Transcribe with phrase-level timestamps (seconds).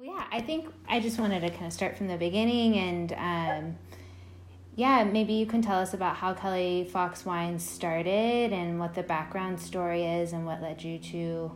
[0.00, 3.12] Well, yeah, I think I just wanted to kind of start from the beginning and
[3.12, 3.78] um,
[4.74, 9.02] yeah, maybe you can tell us about how Kelley Fox Wines started and what the
[9.02, 11.52] background story is and what led you to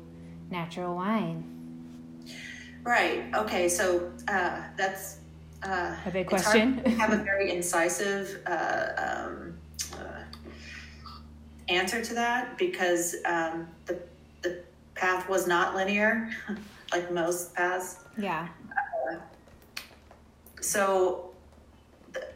[0.50, 2.28] natural wine.
[2.82, 3.24] Right.
[3.34, 3.66] Okay.
[3.66, 5.20] So uh, that's
[5.62, 6.84] uh, a big question.
[6.98, 9.54] have a very incisive uh, um,
[9.94, 10.22] uh,
[11.70, 13.98] answer to that because um, the
[14.42, 14.62] the
[14.94, 16.28] path was not linear,
[16.94, 17.98] like most paths.
[18.16, 18.48] Yeah.
[19.10, 19.16] Uh,
[20.60, 21.30] so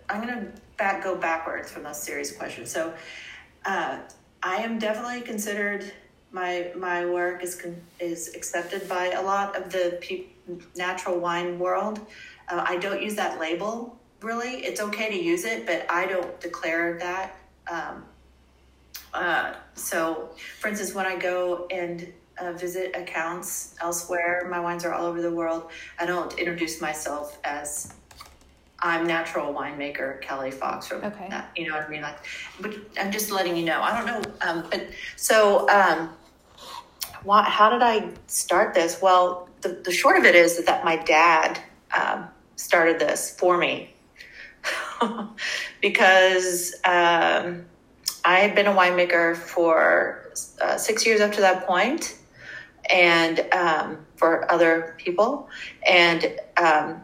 [0.08, 2.70] I'm going to back go backwards from those serious questions.
[2.70, 2.92] So
[3.64, 3.98] uh,
[4.42, 5.92] I am definitely considered
[6.30, 7.64] my my work is
[8.00, 10.26] is accepted by a lot of the pe-
[10.76, 12.00] natural wine world.
[12.48, 14.64] Uh, I don't use that label really.
[14.64, 17.36] It's okay to use it, but I don't declare that.
[17.70, 18.04] Um,
[19.14, 24.92] uh, so, for instance, when I go and uh, visit accounts elsewhere, my wines are
[24.92, 25.70] all over the world.
[25.98, 27.94] I don't introduce myself as
[28.80, 31.26] I'm natural winemaker Kelley Fox from okay.
[31.30, 32.02] That, you know what I mean?
[32.02, 32.18] Like,
[32.60, 33.80] but I'm just letting you know.
[33.82, 34.34] I don't know.
[34.40, 36.10] Um, but so, um,
[37.24, 39.02] why, how did I start this?
[39.02, 41.60] Well, the, the short of it is that my dad
[41.96, 43.92] um, started this for me
[45.80, 47.64] because um,
[48.24, 52.17] I had been a winemaker for uh, six years up to that point
[52.88, 55.48] and um, for other people.
[55.88, 57.02] And um,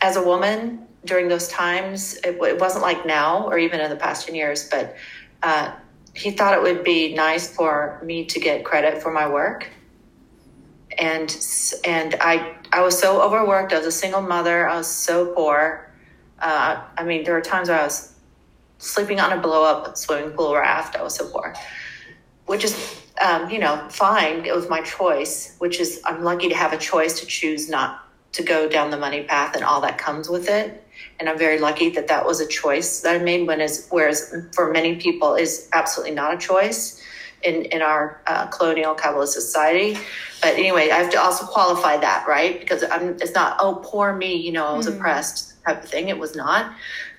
[0.00, 3.96] as a woman during those times, it, it, wasn't like now or even in the
[3.96, 4.96] past 10 years, but
[5.42, 5.72] uh,
[6.14, 9.68] he thought it would be nice for me to get credit for my work.
[10.98, 11.34] And
[11.84, 13.72] and I I was so overworked.
[13.72, 14.68] I was a single mother.
[14.68, 15.88] I was so poor.
[16.40, 18.12] Uh, I mean, there were times where I was
[18.78, 20.96] sleeping on a blow up swimming pool raft.
[20.96, 21.54] I was so poor,
[22.46, 24.44] which is um, you know fine.
[24.44, 25.54] It was my choice.
[25.58, 28.96] Which is I'm lucky to have a choice to choose not to go down the
[28.96, 30.84] money path and all that comes with it.
[31.18, 33.46] And I'm very lucky that that was a choice that I made.
[33.46, 37.02] When is whereas for many people is absolutely not a choice
[37.42, 39.98] in in our uh, colonial capitalist society.
[40.42, 43.10] But anyway, I have to also qualify that right because I'm.
[43.20, 44.96] It's not oh poor me, you know, I was mm.
[44.96, 46.08] oppressed type of thing.
[46.08, 46.72] It was not.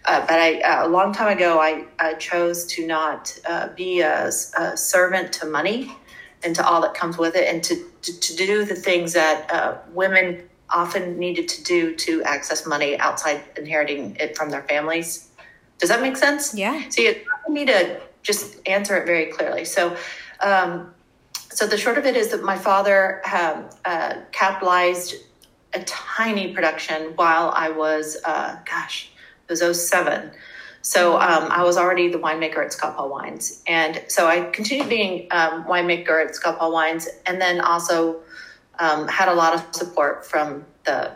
[0.05, 4.01] Uh, but I, uh, a long time ago, I, I chose to not uh, be
[4.01, 5.95] a, a, servant to money
[6.43, 9.51] and to all that comes with it, and to, to, to do the things that
[9.51, 15.29] uh, women often needed to do to access money outside inheriting it from their families.
[15.77, 16.55] Does that make sense?
[16.55, 16.89] Yeah.
[16.89, 17.15] So you
[17.47, 19.65] need to just answer it very clearly.
[19.65, 19.95] So,
[20.39, 20.93] um,
[21.49, 25.15] so the short of it is that my father um, uh, capitalized
[25.73, 29.10] a tiny production while I was, uh, gosh,
[29.47, 30.31] it was 07.
[30.81, 34.89] So um, I was already the winemaker at Scott Paul Wines, and so I continued
[34.89, 38.21] being um, winemaker at Scott Paul Wines, and then also
[38.79, 41.15] um, had a lot of support from the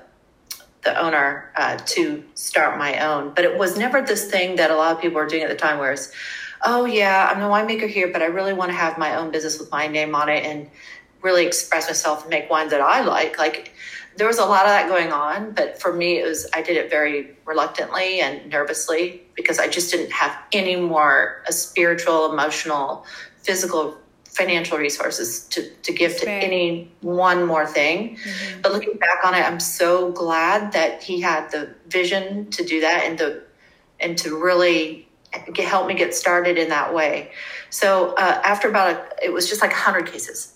[0.84, 3.34] the owner uh, to start my own.
[3.34, 5.56] But it was never this thing that a lot of people were doing at the
[5.56, 6.12] time, where it's,
[6.64, 9.60] oh yeah, I'm the winemaker here, but I really want to have my own business
[9.60, 10.70] with my name on it and
[11.24, 13.40] really express myself and make wines that I like.
[13.40, 13.74] Like
[14.18, 16.78] there was a lot of that going on, but for me, it was I did
[16.78, 23.06] it very reluctantly and nervously because I just didn't have any more a spiritual, emotional,
[23.44, 28.18] physical financial resources to, to give to any one more thing.
[28.18, 28.62] Mm-hmm.
[28.62, 32.82] But looking back on it, I'm so glad that he had the vision to do
[32.82, 33.44] that and the
[34.00, 35.08] and to really
[35.54, 37.32] get, help me get started in that way.
[37.70, 40.55] So uh, after about a, it was just like 100 cases.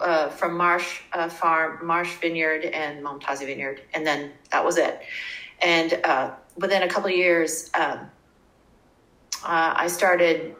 [0.00, 5.02] Uh, from Maresh uh, Farm, Maresh Vineyard, and Momtazi Vineyard, and then that was it.
[5.62, 8.10] And uh, within a couple years, um,
[9.44, 10.56] uh, I started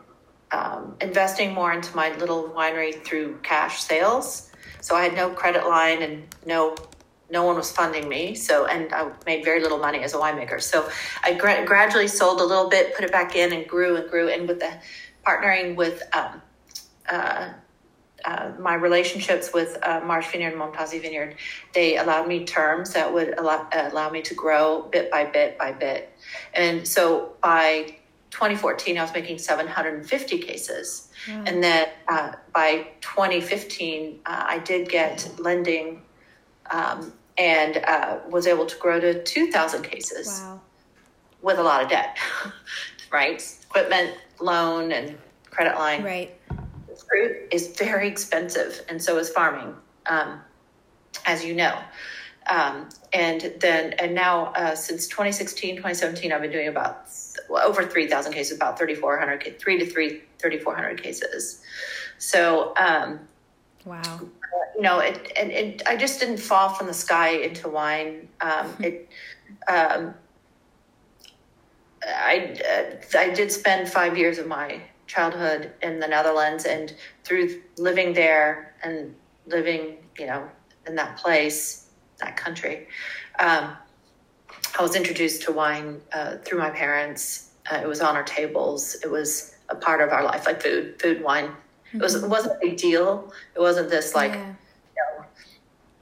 [0.52, 4.50] um, investing more into my little winery through cash sales.
[4.80, 6.76] So I had no credit line and no
[7.30, 8.34] no one was funding me.
[8.34, 10.60] So and I made very little money as a winemaker.
[10.60, 10.88] So
[11.22, 14.28] I gra- gradually sold a little bit, put it back in, and grew and grew.
[14.28, 14.72] And with the
[15.24, 16.42] partnering with um,
[17.08, 17.50] uh,
[18.24, 21.36] uh, my relationships with uh, Maresh Vineyard and Momtazi Vineyard,
[21.74, 25.72] they allowed me terms that would allow, allow me to grow bit by bit by
[25.72, 26.12] bit.
[26.54, 27.96] And so by
[28.30, 31.10] 2014, I was making 750 cases.
[31.26, 31.48] Mm.
[31.48, 36.02] And then uh, by 2015, uh, I did get lending
[36.70, 40.60] um, and uh, was able to grow to 2,000 cases wow.
[41.42, 42.18] with a lot of debt,
[43.12, 43.42] right?
[43.64, 45.18] Equipment, loan, and
[45.50, 46.02] credit line.
[46.02, 46.36] Right.
[47.10, 49.74] Fruit is very expensive, and so is farming,
[50.06, 50.40] um,
[51.26, 51.78] as you know.
[52.48, 57.08] Um, and then, and now uh, since 2016, 2017, I've been doing about
[57.50, 61.62] over 3,000 cases, about 3,400, three to three, 3,400 cases.
[62.18, 63.20] So, um,
[63.84, 64.00] Wow.
[64.02, 64.26] Uh,
[64.76, 68.28] you know, it, and it, I just didn't fall from the sky into wine.
[68.40, 69.08] Um, it,
[69.68, 70.14] um,
[72.06, 74.80] I, uh, I did spend five years of my
[75.10, 79.14] childhood in the Netherlands, and through living there and
[79.46, 80.48] living, you know,
[80.86, 82.86] in that place, that country,
[83.40, 83.76] um,
[84.78, 87.50] I was introduced to wine uh, through my parents.
[87.70, 88.96] Uh, it was on our tables.
[89.02, 91.46] It was a part of our life, like food, food, wine.
[91.48, 91.96] Mm-hmm.
[91.96, 93.32] It was it wasn't a big deal.
[93.56, 94.46] It wasn't this like, yeah.
[94.96, 95.24] you know,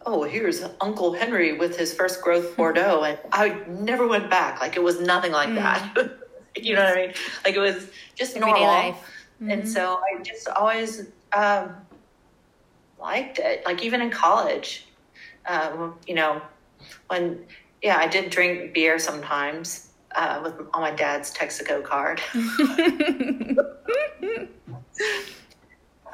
[0.05, 4.61] oh, here's Uncle Henry with his first growth Bordeaux, and I never went back.
[4.61, 5.57] Like it was nothing like mm.
[5.57, 6.19] that.
[6.57, 7.15] you know what I mean?
[7.45, 8.67] Like it was just Everyday normal.
[8.67, 8.97] Life.
[9.41, 9.51] Mm-hmm.
[9.51, 11.75] And so I just always um,
[13.01, 13.65] liked it.
[13.65, 14.87] Like even in college,
[15.47, 16.43] um, you know,
[17.09, 17.45] when
[17.83, 22.21] yeah, I did drink beer sometimes uh, with on my dad's Texaco card.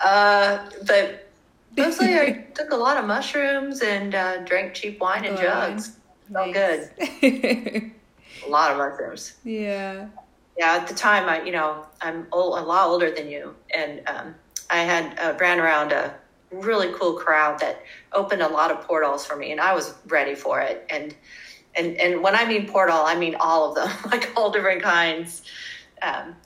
[0.05, 1.29] uh, but
[1.77, 5.97] mostly I took a lot of mushrooms and uh, drank cheap wine and jugs.
[6.33, 6.91] Felt good.
[8.47, 9.35] a lot of mushrooms.
[9.45, 10.09] Yeah.
[10.59, 10.79] Yeah.
[10.81, 14.35] At the time, I you know I'm old, a lot older than you, and um,
[14.71, 16.15] I had uh, ran around a
[16.51, 20.35] really cool crowd that opened a lot of portals for me, and I was ready
[20.35, 20.87] for it.
[20.91, 21.15] And
[21.77, 25.43] and and when I mean portal, I mean all of them, like all different kinds.
[26.03, 26.37] Um,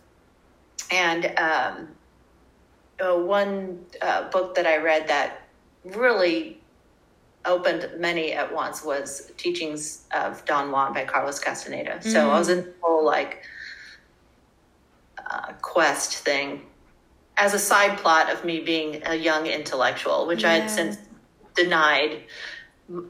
[0.91, 1.89] and um,
[3.01, 5.43] uh, one uh, book that I read that
[5.85, 6.61] really
[7.45, 11.93] opened many at once was Teachings of Don Juan by Carlos Castaneda.
[11.93, 12.11] Mm-hmm.
[12.11, 13.43] So I was in the whole like
[15.31, 16.63] uh, quest thing
[17.39, 20.51] as a side plot of me being a young intellectual, which yeah.
[20.51, 20.99] I had since
[21.55, 22.25] denied.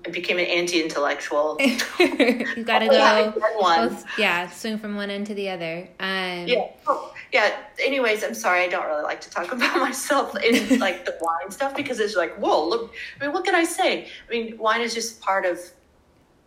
[0.05, 1.57] I became an anti-intellectual.
[1.61, 3.33] you gotta go.
[3.61, 5.89] Both, yeah, swing from one end to the other.
[6.01, 7.57] Um, yeah, oh, yeah.
[7.81, 8.65] Anyways, I'm sorry.
[8.65, 12.17] I don't really like to talk about myself in like the wine stuff because it's
[12.17, 12.93] like, whoa, look.
[13.21, 14.09] I mean, what can I say?
[14.29, 15.61] I mean, wine is just part of,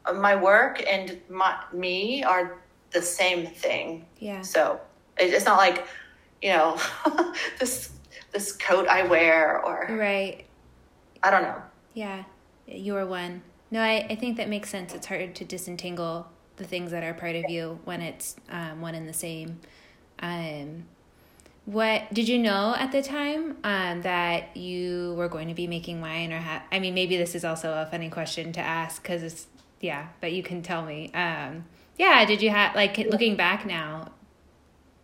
[0.06, 2.60] of my work, and my me are
[2.92, 4.06] the same thing.
[4.20, 4.42] Yeah.
[4.42, 4.82] So
[5.30, 5.86] it's not like,
[6.42, 6.80] you know,
[7.60, 7.92] this
[8.32, 10.46] this coat I wear or right.
[11.24, 11.62] I don't know.
[11.94, 12.24] Yeah
[12.72, 13.42] you're one.
[13.70, 14.94] No, I, I think that makes sense.
[14.94, 16.28] It's hard to disentangle
[16.58, 19.60] the things that are part of you when it's um, one and the same.
[20.20, 20.86] Um,
[21.66, 26.02] what did you know at the time um, that you were going to be making
[26.02, 29.24] wine, or ha- I mean, maybe this is also a funny question to ask because
[29.24, 29.48] it's
[29.80, 31.12] yeah, but you can tell me.
[31.14, 31.66] Um,
[31.98, 34.12] yeah, did you have like looking back now?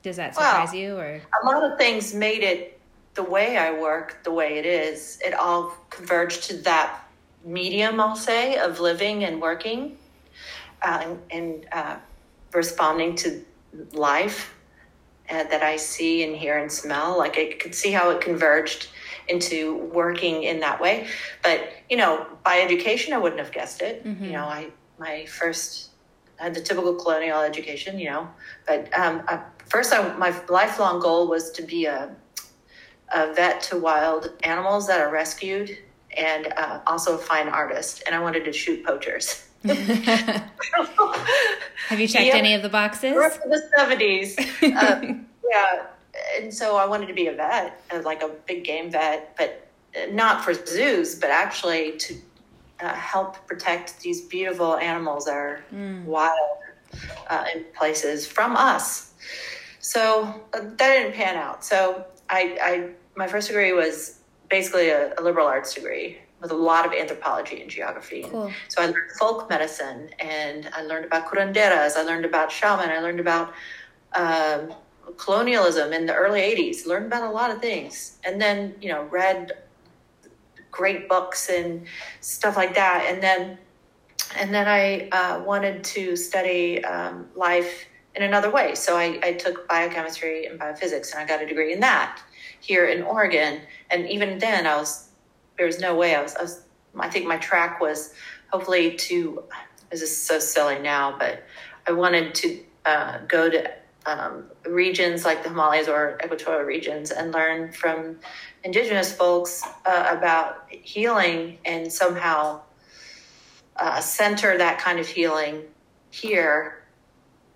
[0.07, 2.79] Does that surprise well, you, or a lot of things made it
[3.17, 5.19] the way I work, the way it is.
[5.25, 7.03] It all converged to that
[7.43, 9.97] medium, I'll say, of living and working
[10.81, 11.95] uh, and, and uh,
[12.53, 13.43] responding to
[13.91, 14.55] life
[15.29, 17.17] uh, that I see and hear and smell.
[17.17, 18.87] Like I could see how it converged
[19.27, 21.07] into working in that way.
[21.43, 24.05] But, you know, by education, I wouldn't have guessed it.
[24.05, 24.23] Mm-hmm.
[24.23, 24.69] You know, I,
[24.99, 25.89] my first,
[26.39, 28.29] I had the typical colonial education, you know,
[28.65, 29.23] but um,
[29.69, 32.09] first, I, my lifelong goal was to be a,
[33.13, 35.77] a vet to wild animals that are rescued
[36.15, 39.47] and uh, also a fine artist, and I wanted to shoot poachers.
[39.65, 40.49] Have
[41.99, 43.13] you checked any of the boxes?
[43.13, 45.01] The seventies, uh,
[45.51, 45.85] yeah.
[46.39, 49.67] And so I wanted to be a vet, uh, like a big game vet, but
[50.11, 52.15] not for zoos, but actually to
[52.79, 56.03] uh, help protect these beautiful animals that are mm.
[56.05, 56.57] wild
[57.29, 59.06] uh, in places from us.
[59.87, 60.21] So
[60.53, 61.63] uh, that didn't pan out.
[61.63, 66.55] So I, I my first degree was basically a, a, liberal arts degree with a
[66.55, 68.23] lot of anthropology and geography.
[68.23, 68.51] Cool.
[68.67, 72.99] So I learned folk medicine and I learned about curanderas, I learned about shaman, I
[72.99, 73.53] learned about
[74.13, 74.73] um,
[75.15, 78.17] colonialism in the early 80s, learned about a lot of things.
[78.25, 79.53] And then, you know, read
[80.69, 81.87] great books and
[82.19, 83.05] stuff like that.
[83.07, 83.57] And then,
[84.35, 87.85] and then I uh, wanted to study um, life
[88.17, 88.73] in another way.
[88.73, 92.19] So I, I took biochemistry and biophysics and I got a degree in that
[92.59, 93.61] here in Oregon.
[93.91, 95.09] And even then, I was
[95.57, 96.35] there was no way I was.
[96.35, 96.63] I, was,
[96.99, 98.13] I think my track was
[98.51, 99.43] hopefully to.
[99.89, 101.43] This is so silly now, but
[101.87, 103.71] I wanted to uh, go to
[104.05, 108.19] um, regions like the Himalayas or equatorial regions and learn from
[108.63, 112.61] indigenous folks uh, about healing and somehow
[113.77, 115.61] uh, center that kind of healing
[116.11, 116.76] here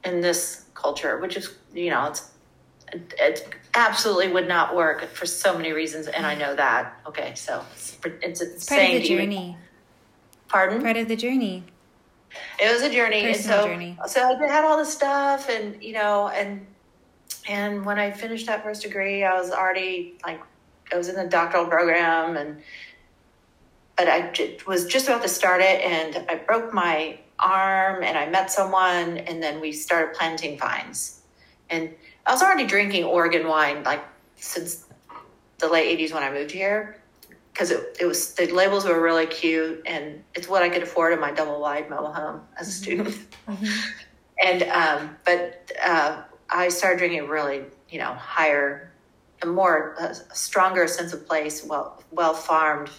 [0.04, 2.32] in this culture, which is, you know, it's,
[3.20, 3.42] it's
[3.74, 7.00] absolutely would not work for so many reasons, and I know that.
[7.08, 9.58] Okay, so it's, it's, it's part of the journey.
[10.48, 10.82] Pardon?
[10.82, 11.64] Part of the journey.
[12.60, 13.98] It was a journey, Personal and so journey.
[14.08, 16.66] so I had all this stuff, and you know, and
[17.48, 20.42] and when I finished that first degree, I was already like,
[20.94, 22.62] I was in the doctoral program, and
[23.98, 28.18] but I j- was just about to start it, and I broke my arm, and
[28.18, 31.22] I met someone, and then we started planting vines.
[31.70, 31.94] And
[32.26, 34.04] I was already drinking Oregon wine like
[34.36, 34.86] since
[35.60, 36.98] the late '80s when I moved here,
[37.54, 41.14] because it, it was the labels were really cute, and it's what I could afford
[41.14, 43.18] in my double wide mobile home as a student.
[44.44, 48.92] And um, but uh, I started drinking really, you know, higher,
[49.44, 52.90] a more a stronger sense of place, well well farmed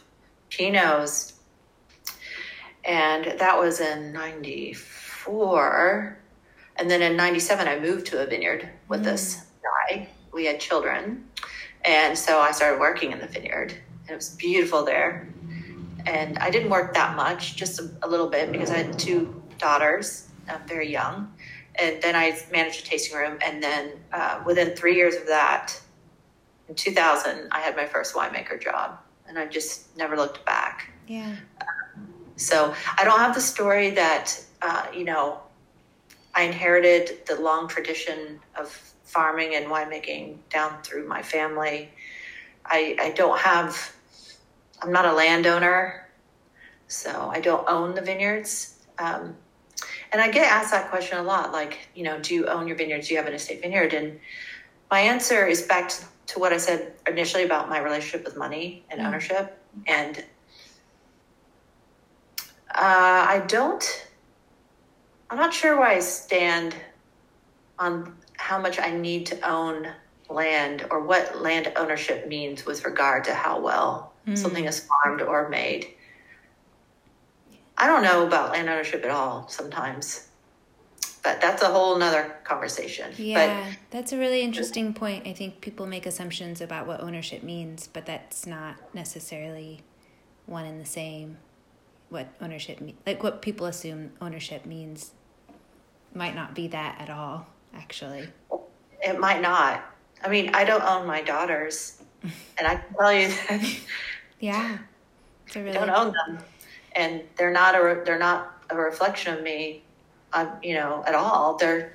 [0.50, 1.31] Pinots,
[2.84, 6.18] and that was in '94.
[6.76, 10.08] And then in '97, I moved to a vineyard with this guy.
[10.32, 11.28] We had children,
[11.84, 13.74] and so I started working in the vineyard.
[14.02, 15.28] and It was beautiful there,
[16.06, 19.42] and I didn't work that much, just a, a little bit because I had two
[19.58, 21.32] daughters, uh, very young.
[21.76, 25.78] And then I managed a tasting room, and then uh, within three years of that,
[26.68, 30.90] in 2000, I had my first winemaker job, and I just never looked back.
[31.06, 31.36] Yeah.
[32.46, 35.40] So I don't have the story that, uh, you know,
[36.34, 38.68] I inherited the long tradition of
[39.04, 41.90] farming and winemaking down through my family.
[42.64, 43.92] I, I don't have,
[44.80, 46.08] I'm not a landowner,
[46.88, 48.78] so I don't own the vineyards.
[48.98, 49.36] Um,
[50.12, 52.76] and I get asked that question a lot like, you know, do you own your
[52.76, 53.08] vineyards?
[53.08, 53.94] Do you have an estate vineyard?
[53.94, 54.18] And
[54.90, 58.84] my answer is back to, to what I said initially about my relationship with money
[58.90, 59.06] and Mm.
[59.06, 59.58] ownership.
[59.86, 60.24] And
[62.74, 64.06] uh, I don't,
[65.30, 66.74] I'm not sure why I stand
[67.78, 69.88] on how much I need to own
[70.28, 74.38] land or what land ownership means with regard to how well Mm.
[74.38, 75.88] something is farmed or made.
[77.76, 80.28] I don't know about land ownership at all sometimes,
[81.24, 83.12] but that's a whole nother conversation.
[83.16, 85.26] Yeah, that's a really interesting point.
[85.26, 89.80] I think people make assumptions about what ownership means, but that's not necessarily
[90.46, 91.38] one and the same.
[92.12, 95.12] What ownership mean, like what people assume ownership means,
[96.12, 97.46] might not be that at all.
[97.72, 98.28] Actually,
[99.00, 99.82] it might not.
[100.22, 103.76] I mean, I don't own my daughters, and I can tell you that
[104.40, 104.78] yeah,
[105.54, 106.44] a I really don't own them,
[106.94, 109.82] and they're not a they're not a reflection of me,
[110.34, 111.56] um, you know, at all.
[111.56, 111.94] They're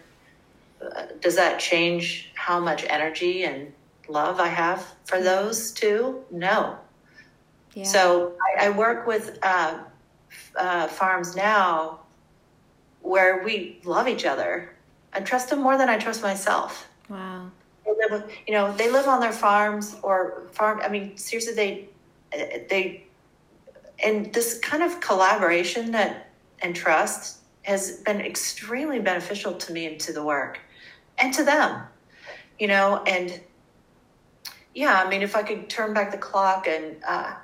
[0.81, 3.71] uh, does that change how much energy and
[4.09, 6.23] love I have for those two?
[6.31, 6.79] No.
[7.75, 7.83] yeah.
[7.83, 9.83] So I, I work with uh,
[10.55, 11.99] uh, farms now
[13.01, 14.73] where we love each other.
[15.13, 16.87] I trust them more than I trust myself.
[17.09, 17.49] wow,
[18.09, 20.81] live, you know, they live on their farms or farm.
[20.83, 21.89] I mean, seriously, they
[22.69, 23.03] they
[24.03, 26.29] and this kind of collaboration that
[26.61, 30.59] and trust has been extremely beneficial to me and to the work
[31.17, 31.83] and to them.
[32.59, 33.39] You know, and
[34.73, 37.35] yeah, I mean, if I could turn back the clock and uh,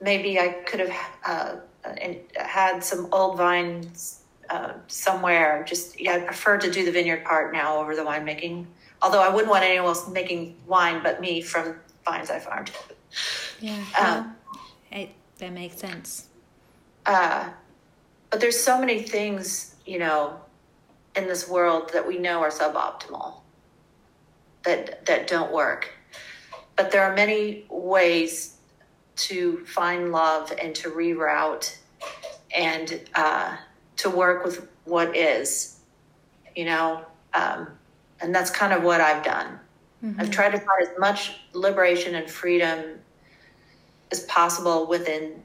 [0.00, 5.64] maybe I could have uh, and had some old vines uh, somewhere.
[5.66, 8.66] Just yeah, I prefer to do the vineyard part now over the winemaking.
[9.02, 12.70] Although I wouldn't want anyone else making wine but me from vines I farmed.
[13.60, 14.60] yeah, Um, well,
[14.92, 16.28] I, that makes sense.
[17.06, 17.48] Uh,
[18.30, 20.38] but there's so many things, you know,
[21.16, 23.34] in this world that we know are suboptimal,
[24.64, 25.88] that that don't work.
[26.76, 28.56] But there are many ways
[29.16, 31.76] to find love and to reroute
[32.56, 33.56] and uh,
[33.98, 35.80] to work with what is,
[36.56, 37.68] you know, um,
[38.20, 39.58] and that's kind of what I've done.
[40.18, 43.00] I've tried to find as much liberation and freedom
[44.10, 45.42] as possible within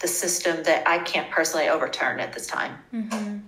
[0.00, 2.76] the system that I can't personally overturn at this time.
[2.90, 3.38] hmm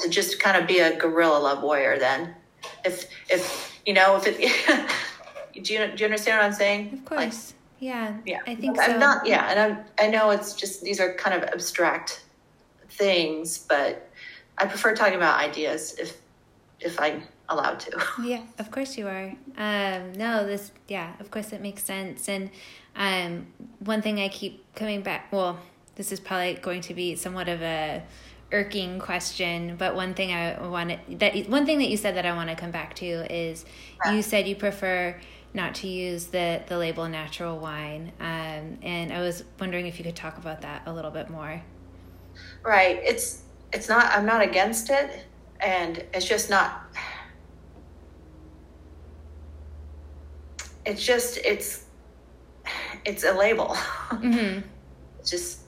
[0.00, 2.34] To just kind of be a guerrilla love warrior, then,
[2.84, 4.36] if if you know if it,
[5.62, 6.92] do you do you understand what I'm saying?
[6.94, 8.98] Of course, yeah, Yeah, I think I'm so.
[8.98, 9.26] not.
[9.26, 9.84] Yeah, and I'm.
[9.98, 12.22] I know it's just these are kind of abstract
[12.90, 14.08] things, but
[14.56, 16.16] I prefer talking about ideas if
[16.78, 17.90] if I'm allowed to.
[18.22, 19.34] Yeah, of course you are.
[19.56, 22.28] Um, no, this, yeah, of course it makes sense.
[22.28, 22.50] And
[22.94, 23.46] um,
[23.80, 25.58] one thing I keep coming back, well,
[25.96, 28.02] this is probably going to be somewhat of a
[28.52, 32.32] irking question, but one thing I wanted that one thing that you said that I
[32.34, 33.64] want to come back to is
[34.12, 35.16] you said you prefer
[35.54, 40.04] not to use the the label natural wine, um, and I was wondering if you
[40.04, 41.62] could talk about that a little bit more.
[42.64, 43.00] Right.
[43.02, 43.42] It's
[43.72, 45.26] it's not I'm not against it
[45.60, 46.84] and it's just not
[50.84, 51.86] it's just it's
[53.04, 53.74] it's a label.
[54.10, 54.60] hmm
[55.24, 55.60] just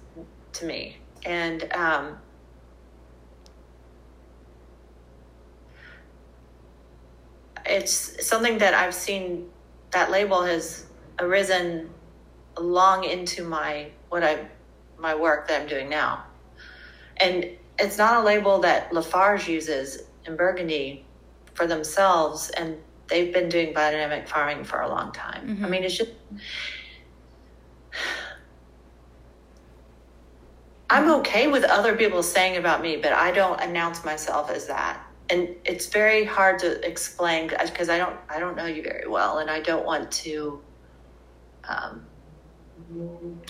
[0.52, 0.96] to me.
[1.24, 2.18] And um
[7.66, 9.48] it's something that I've seen
[9.94, 10.86] that label has
[11.18, 11.90] arisen
[12.58, 14.46] long into my what I
[14.98, 16.24] my work that I'm doing now.
[17.16, 17.46] And
[17.78, 21.04] it's not a label that Lafarge uses in Burgundy
[21.54, 22.76] for themselves, and
[23.08, 25.48] they've been doing biodynamic farming for a long time.
[25.48, 25.64] Mm-hmm.
[25.64, 26.10] I mean, it's just.
[30.90, 35.04] I'm okay with other people saying about me, but I don't announce myself as that.
[35.30, 39.38] And it's very hard to explain because I don't I don't know you very well,
[39.38, 40.60] and I don't want to.
[41.66, 42.06] Um,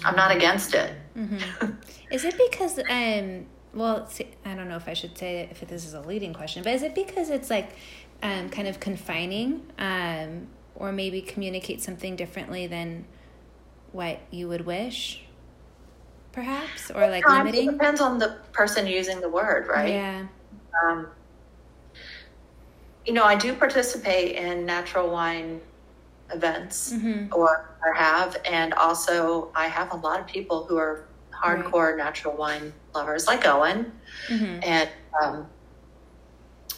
[0.04, 0.95] I'm not against it.
[1.16, 1.73] Mm-hmm.
[2.12, 4.09] Is it because um well
[4.45, 6.83] I don't know if I should say if this is a leading question, but is
[6.83, 7.71] it because it's like
[8.23, 13.04] um, kind of confining um, or maybe communicate something differently than
[13.93, 15.23] what you would wish?
[16.33, 17.69] Perhaps or like limiting.
[17.69, 19.90] It depends on the person using the word, right?
[19.90, 20.26] Yeah.
[20.83, 21.09] Um,
[23.04, 25.61] you know, I do participate in natural wine
[26.32, 27.32] events mm-hmm.
[27.32, 31.96] or, or have, and also I have a lot of people who are hardcore right.
[31.96, 33.92] natural wine lovers, like Owen,
[34.28, 34.61] mm-hmm.
[34.62, 34.88] and
[35.23, 35.46] um,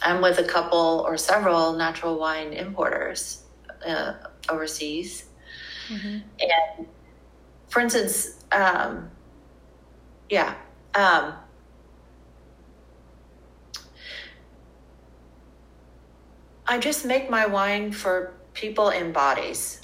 [0.01, 3.43] I'm with a couple or several natural wine importers
[3.85, 4.13] uh,
[4.49, 5.25] overseas,
[5.87, 6.17] mm-hmm.
[6.39, 6.87] and
[7.69, 9.09] for instance, um,
[10.29, 10.55] yeah.
[10.95, 11.33] Um,
[16.67, 19.81] I just make my wine for people in bodies.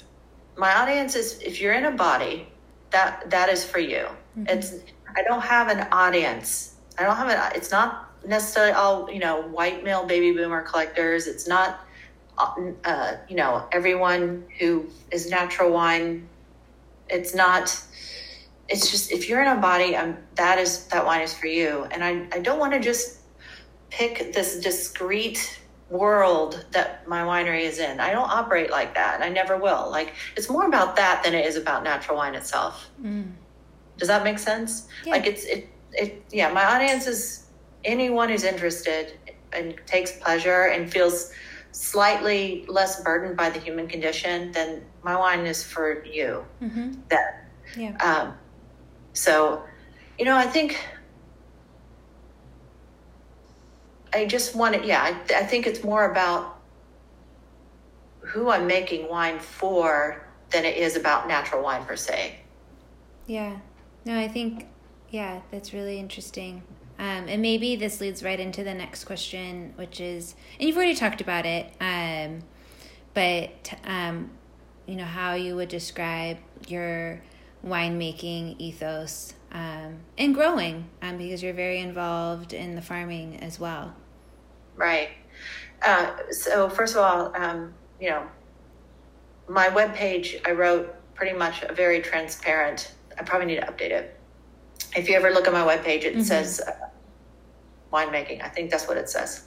[0.56, 2.46] My audience is if you're in a body,
[2.90, 4.06] that that is for you.
[4.38, 4.46] Mm-hmm.
[4.48, 4.74] It's
[5.16, 6.74] I don't have an audience.
[6.98, 7.52] I don't have an.
[7.56, 11.26] It's not necessarily all you know white male baby boomer collectors.
[11.26, 11.80] It's not
[12.84, 16.28] uh, you know everyone who is natural wine.
[17.08, 17.80] It's not.
[18.68, 21.86] It's just if you're in a body, I'm, that is that wine is for you.
[21.90, 23.20] And I I don't want to just
[23.90, 25.60] pick this discrete
[25.90, 28.00] world that my winery is in.
[28.00, 29.90] I don't operate like that, and I never will.
[29.90, 32.90] Like it's more about that than it is about natural wine itself.
[33.02, 33.32] Mm.
[33.96, 34.88] Does that make sense?
[35.04, 35.12] Yeah.
[35.12, 36.52] Like it's it it yeah.
[36.52, 37.46] My audience is
[37.84, 39.18] anyone who's interested
[39.52, 41.32] and takes pleasure and feels
[41.72, 44.52] slightly less burdened by the human condition.
[44.52, 46.44] Then my wine is for you.
[46.62, 46.92] Mm-hmm.
[47.08, 47.96] That yeah.
[47.98, 48.34] Um,
[49.12, 49.62] so,
[50.18, 50.84] you know, I think
[54.14, 56.60] I just want to, yeah, I, I think it's more about
[58.20, 62.36] who I'm making wine for than it is about natural wine per se.
[63.26, 63.56] Yeah.
[64.04, 64.68] No, I think,
[65.10, 66.62] yeah, that's really interesting.
[66.98, 70.94] Um, and maybe this leads right into the next question, which is, and you've already
[70.94, 72.44] talked about it, um,
[73.14, 74.30] but, um,
[74.86, 77.20] you know, how you would describe your
[77.66, 83.94] winemaking ethos um, and growing um, because you're very involved in the farming as well.
[84.76, 85.10] Right.
[85.82, 88.26] Uh, so first of all, um, you know,
[89.48, 92.92] my web page I wrote pretty much a very transparent.
[93.18, 94.18] I probably need to update it.
[94.96, 96.22] If you ever look at my web page, it mm-hmm.
[96.22, 96.72] says uh,
[97.92, 98.42] winemaking.
[98.42, 99.44] I think that's what it says.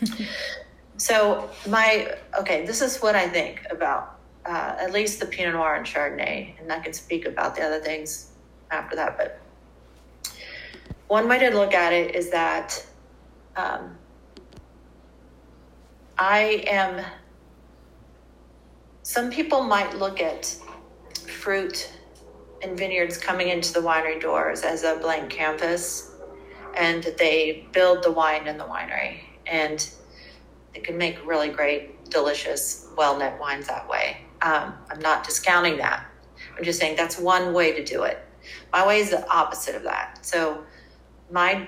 [0.96, 5.76] so my okay, this is what I think about uh, at least the Pinot Noir
[5.76, 8.32] and Chardonnay, and I can speak about the other things
[8.70, 9.16] after that.
[9.16, 9.40] But
[11.08, 12.84] one way to look at it is that
[13.56, 13.96] um,
[16.20, 17.02] I am,
[19.02, 20.54] some people might look at
[21.26, 21.90] fruit
[22.62, 26.12] and vineyards coming into the winery doors as a blank canvas
[26.76, 29.90] and they build the wine in the winery and
[30.74, 34.18] they can make really great delicious well-knit wines that way.
[34.42, 36.06] Um, i'm not discounting that.
[36.54, 38.18] I'm just saying that's one way to do it.
[38.74, 40.18] My way is the opposite of that.
[40.20, 40.64] So
[41.30, 41.66] my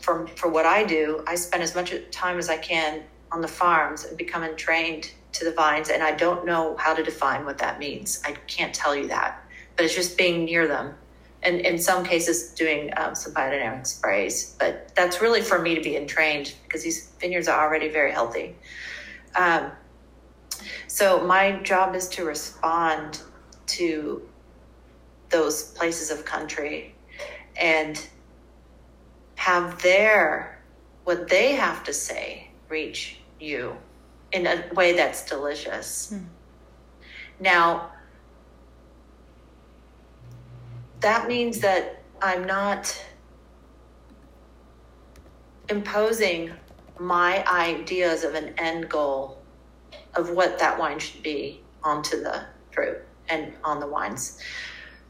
[0.00, 3.48] for, for what i do i spend as much time as i can on the
[3.48, 5.88] farms and becoming trained to the vines.
[5.88, 8.22] And I don't know how to define what that means.
[8.24, 9.42] I can't tell you that,
[9.76, 10.94] but it's just being near them.
[11.42, 14.54] And in some cases, doing um, some biodynamic sprays.
[14.60, 18.54] But that's really for me to be entrained because these vineyards are already very healthy.
[19.34, 19.72] Um,
[20.86, 23.20] so my job is to respond
[23.66, 24.22] to
[25.30, 26.94] those places of country
[27.56, 28.06] and
[29.34, 30.62] have their
[31.04, 33.76] what they have to say reach you
[34.32, 36.12] in a way that's delicious.
[36.14, 36.24] Mm.
[37.40, 37.90] Now,
[41.00, 43.04] that means that I'm not
[45.68, 46.52] imposing
[46.98, 49.38] my ideas of an end goal
[50.14, 54.38] of what that wine should be onto the fruit and on the wines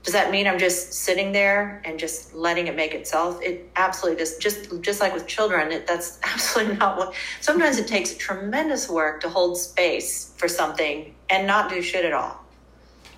[0.03, 4.19] does that mean i'm just sitting there and just letting it make itself it absolutely
[4.19, 8.89] does just just like with children it, that's absolutely not what sometimes it takes tremendous
[8.89, 12.43] work to hold space for something and not do shit at all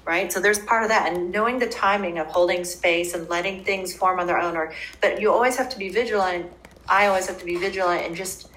[0.05, 0.33] right?
[0.33, 3.95] So there's part of that, and knowing the timing of holding space and letting things
[3.95, 4.57] form on their own.
[4.57, 6.51] Or, but you always have to be vigilant.
[6.89, 8.51] I always have to be vigilant and just,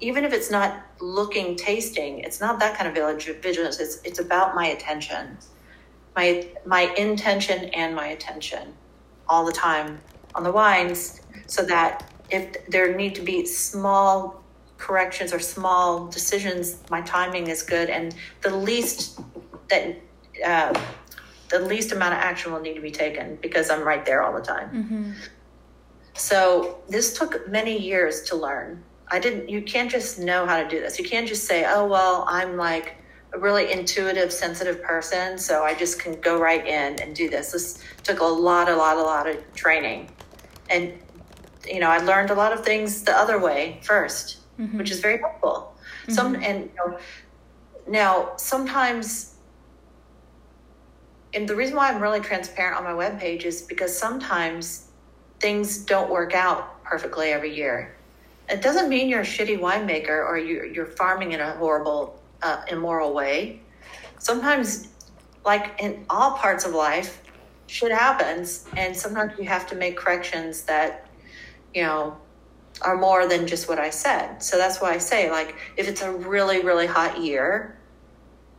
[0.00, 2.94] even if it's not looking, tasting, it's not that kind of
[3.42, 3.78] vigilance.
[3.78, 5.36] It's it's about my attention,
[6.16, 8.74] my my intention and my attention,
[9.28, 10.00] all the time
[10.34, 14.42] on the wines, so that if there need to be small
[14.78, 19.20] corrections or small decisions, my timing is good, and the least
[19.70, 19.96] that
[20.44, 20.78] uh,
[21.48, 24.34] the least amount of action will need to be taken because I'm right there all
[24.34, 24.68] the time.
[24.70, 25.12] Mm-hmm.
[26.14, 28.82] So this took many years to learn.
[29.08, 29.48] I didn't.
[29.48, 30.98] You can't just know how to do this.
[30.98, 32.96] You can't just say, "Oh well, I'm like."
[33.34, 37.52] A really intuitive, sensitive person, so I just can go right in and do this.
[37.52, 40.10] This took a lot, a lot, a lot of training,
[40.70, 40.92] and
[41.66, 44.78] you know, I learned a lot of things the other way 1st mm-hmm.
[44.78, 45.74] which is very helpful.
[46.02, 46.12] Mm-hmm.
[46.12, 46.98] Some and you know,
[47.88, 49.34] now sometimes,
[51.32, 54.88] and the reason why I'm really transparent on my webpage is because sometimes
[55.40, 57.96] things don't work out perfectly every year.
[58.48, 62.62] It doesn't mean you're a shitty winemaker or you're, you're farming in a horrible, uh,
[62.68, 63.60] immoral way.
[64.18, 64.88] Sometimes,
[65.44, 67.20] like in all parts of life,
[67.66, 71.04] shit happens, and sometimes you have to make corrections that
[71.74, 72.16] you know,
[72.82, 74.42] are more than just what I said.
[74.42, 77.78] So that's why I say, like, if it's a really, really hot year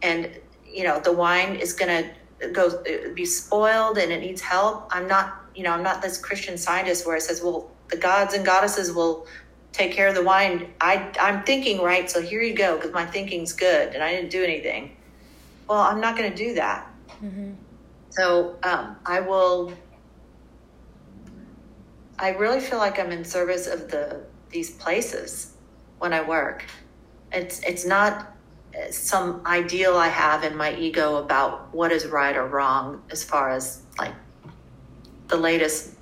[0.02, 0.30] and,
[0.68, 2.12] you know, the wine is to
[2.52, 6.58] go be spoiled and it needs help, I'm not, you know, I'm not this Christian
[6.58, 9.28] scientist where it says, well, the gods and goddesses will
[9.76, 10.74] take care of the wine.
[10.80, 14.32] I, I'm thinking right, so here you go, because my thinking's good and I didn't
[14.32, 14.96] do anything.
[15.68, 16.88] Well, I'm not going to do that.
[17.24, 17.54] Mm-hmm.
[18.10, 19.74] So um, I will
[22.18, 25.54] I really feel like I'm in service of the these places
[26.00, 26.66] when I work.
[27.32, 28.32] It's it's not
[28.90, 33.50] some ideal I have in my ego about what is right or wrong as far
[33.50, 34.14] as like
[35.28, 35.95] the latest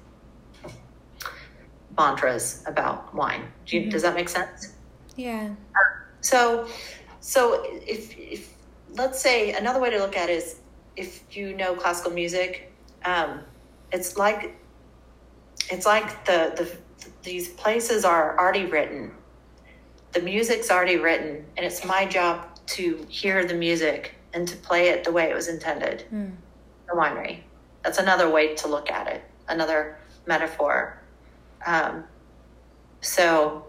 [1.97, 3.51] mantras about wine.
[3.65, 3.91] Do you, mm-hmm.
[3.91, 4.73] Does that make sense?
[5.15, 5.53] Yeah.
[6.21, 6.67] So,
[7.19, 8.53] so if, if
[8.93, 10.59] let's say another way to look at it is
[10.95, 12.71] if you know classical music,
[13.05, 13.41] um,
[13.91, 14.55] it's like
[15.71, 19.11] it's like the, the these places are already written.
[20.11, 24.89] The music's already written, and it's my job to hear the music and to play
[24.89, 26.05] it the way it was intended.
[26.13, 26.33] Mm.
[26.87, 27.41] The winery.
[27.83, 29.23] That's another way to look at it.
[29.47, 31.01] Another metaphor.
[31.65, 32.03] Um,
[33.01, 33.65] so,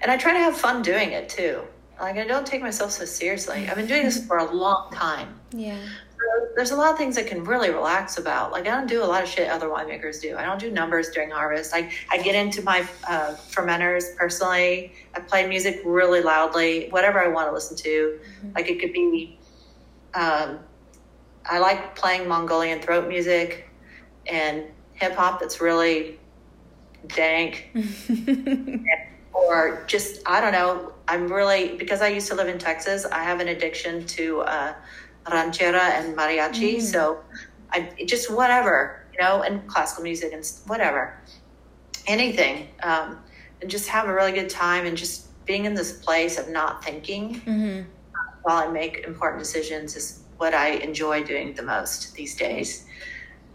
[0.00, 1.62] and I try to have fun doing it too.
[2.00, 3.68] Like I don't take myself so seriously.
[3.68, 5.40] I've been doing this for a long time.
[5.52, 5.78] Yeah
[6.54, 8.50] there's a lot of things I can really relax about.
[8.50, 10.36] Like I don't do a lot of shit other winemakers do.
[10.36, 11.72] I don't do numbers during harvest.
[11.74, 14.92] I, I get into my uh, fermenters personally.
[15.14, 18.18] I play music really loudly, whatever I want to listen to.
[18.20, 18.48] Mm-hmm.
[18.56, 19.38] Like it could be,
[20.14, 20.58] um,
[21.46, 23.68] I like playing Mongolian throat music
[24.26, 26.18] and hip hop that's really
[27.08, 27.70] dank.
[29.32, 30.92] or just, I don't know.
[31.06, 34.74] I'm really, because I used to live in Texas, I have an addiction to, uh,
[35.26, 36.76] ranchera and mariachi.
[36.76, 36.82] Mm.
[36.82, 37.20] So
[37.70, 41.20] I just whatever, you know, and classical music and whatever,
[42.06, 43.18] anything, um,
[43.60, 46.84] and just have a really good time and just being in this place of not
[46.84, 47.88] thinking mm-hmm.
[48.42, 52.86] while I make important decisions is what I enjoy doing the most these days.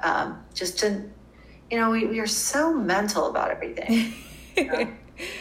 [0.02, 1.04] Um, just to,
[1.74, 4.14] you know, we, we are so mental about everything.
[4.56, 4.94] You know?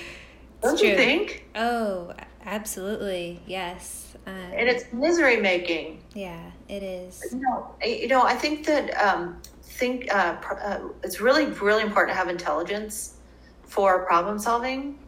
[0.62, 0.88] Don't true.
[0.88, 1.46] you think?
[1.54, 2.14] Oh,
[2.46, 3.42] absolutely.
[3.46, 4.16] Yes.
[4.26, 6.02] Um, and it's misery making.
[6.14, 7.22] Yeah, it is.
[7.30, 12.14] You know, you know I think that um, think uh, uh, it's really really important
[12.14, 13.18] to have intelligence
[13.64, 14.98] for problem solving,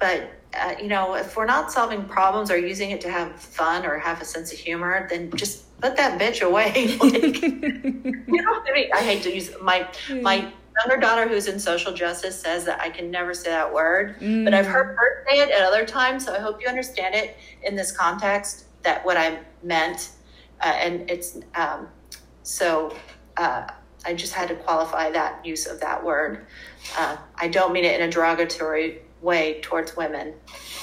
[0.00, 3.86] but uh, you know if we're not solving problems or using it to have fun
[3.86, 6.96] or have a sense of humor, then just put that bitch away.
[7.00, 9.86] like, you know, I mean, I hate to use my
[10.22, 14.18] my younger daughter who's in social justice says that I can never say that word,
[14.20, 14.44] mm.
[14.44, 16.24] but I've heard her say it at other times.
[16.24, 20.10] So I hope you understand it in this context that what I meant.
[20.60, 21.88] Uh, and it's um,
[22.42, 22.96] so
[23.36, 23.66] uh,
[24.04, 26.46] I just had to qualify that use of that word.
[26.96, 30.34] Uh, I don't mean it in a derogatory way towards women.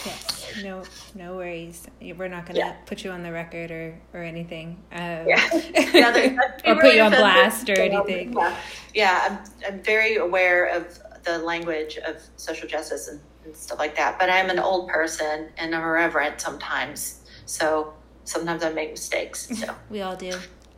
[0.06, 0.54] Yes.
[0.64, 1.86] No, no worries.
[2.02, 2.76] We're not going to yeah.
[2.86, 4.82] put you on the record or or anything.
[4.92, 5.50] Um, yeah.
[6.66, 8.34] or put you on blast or anything.
[8.34, 8.56] Yeah,
[8.94, 13.96] yeah I'm, I'm very aware of the language of social justice and, and stuff like
[13.98, 14.18] that.
[14.18, 17.22] But I'm an old person and I'm irreverent sometimes.
[17.46, 19.50] So sometimes I make mistakes.
[19.60, 20.32] So we all do.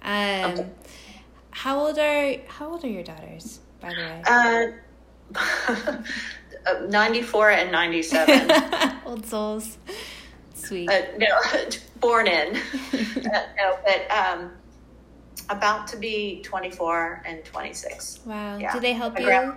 [0.04, 0.69] Um, okay.
[1.52, 4.24] How old are How old are your daughters, by the way?
[4.26, 5.97] Uh,
[6.88, 8.52] 94 and 97.
[9.06, 9.78] Old souls.
[10.54, 10.89] Sweet.
[10.89, 11.28] Uh, no,
[12.00, 12.56] born in.
[12.56, 14.52] uh, no, but um,
[15.50, 18.21] about to be 24 and 26.
[18.26, 18.58] Wow.
[18.58, 18.74] Yeah.
[18.74, 19.54] Do they help My you grand-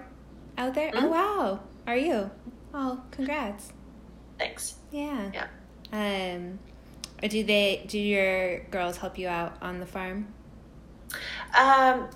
[0.59, 0.91] out there?
[0.93, 1.03] Mhm.
[1.03, 1.61] Oh, wow.
[1.87, 2.31] Are you?
[2.73, 3.73] Oh, congrats.
[4.39, 4.77] Thanks.
[4.91, 5.31] Yeah.
[5.33, 5.47] Yeah.
[5.93, 6.59] Um,
[7.23, 7.85] or do they?
[7.87, 10.27] Do your girls help you out on the farm
[11.57, 12.09] Um,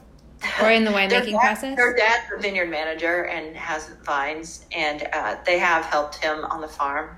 [0.62, 1.76] or in the winemaking dad- process?
[1.76, 6.60] Their dad's a vineyard manager and has vines, and uh, they have helped him on
[6.60, 7.16] the farm.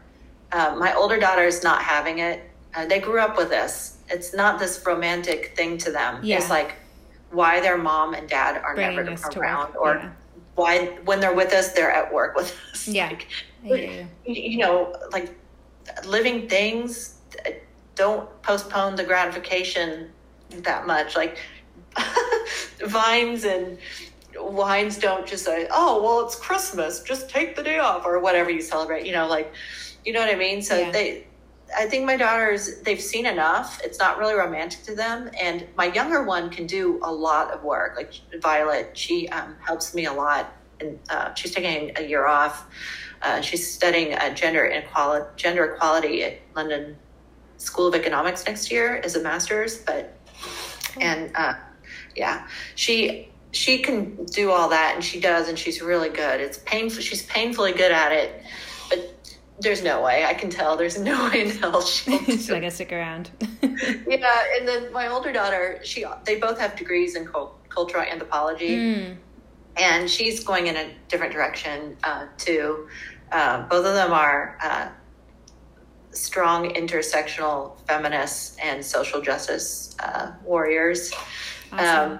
[0.53, 2.51] Uh, my older daughter is not having it.
[2.75, 3.99] Uh, they grew up with this.
[4.09, 6.21] It's not this romantic thing to them.
[6.23, 6.39] Yeah.
[6.39, 6.75] It's like
[7.31, 10.11] why their mom and dad are Bringing never around, or yeah.
[10.55, 12.89] why when they're with us, they're at work with us.
[12.89, 13.11] Yeah.
[13.63, 14.07] Like, you.
[14.25, 15.39] you know, like
[16.07, 17.51] living things uh,
[17.95, 20.11] don't postpone the gratification
[20.51, 21.15] that much.
[21.15, 21.39] Like
[22.87, 23.79] vines and
[24.37, 28.51] wines don't just say, "Oh, well, it's Christmas, just take the day off" or whatever
[28.51, 29.07] you celebrate.
[29.07, 29.53] You know, like
[30.05, 30.63] you know what I mean.
[30.63, 30.91] So Yeah.
[30.91, 31.27] they.
[31.77, 33.81] I think my daughters, they've seen enough.
[33.85, 35.31] It's not really romantic to them.
[35.41, 37.95] And my younger one can do a lot of work.
[37.95, 40.53] Like Violet, she um, helps me a lot.
[40.81, 42.67] And uh, she's taking a year off.
[43.23, 46.97] Uh, she's studying uh, gender inequality, gender equality at London
[47.59, 49.79] School of Economics next year as a master's.
[49.79, 50.19] But
[51.01, 51.55] and uh,
[52.17, 56.41] yeah, she she can do all that, and she does, and she's really good.
[56.41, 57.03] It's painful.
[57.03, 58.43] She's painfully good at it,
[58.89, 59.15] but
[59.61, 60.25] there's no way.
[60.25, 60.77] I can tell.
[60.77, 63.31] There's no way in hell she'll She's not gonna stick around.
[63.63, 68.77] yeah, and then my older daughter, she they both have degrees in cul- cultural anthropology,
[68.77, 69.17] Mm.
[69.77, 72.89] and she's going in a different direction uh, too.
[73.33, 74.89] Uh, both of them are uh,
[76.13, 81.13] strong intersectional feminists and social justice uh, warriors,
[81.73, 82.13] Awesome.
[82.13, 82.19] um,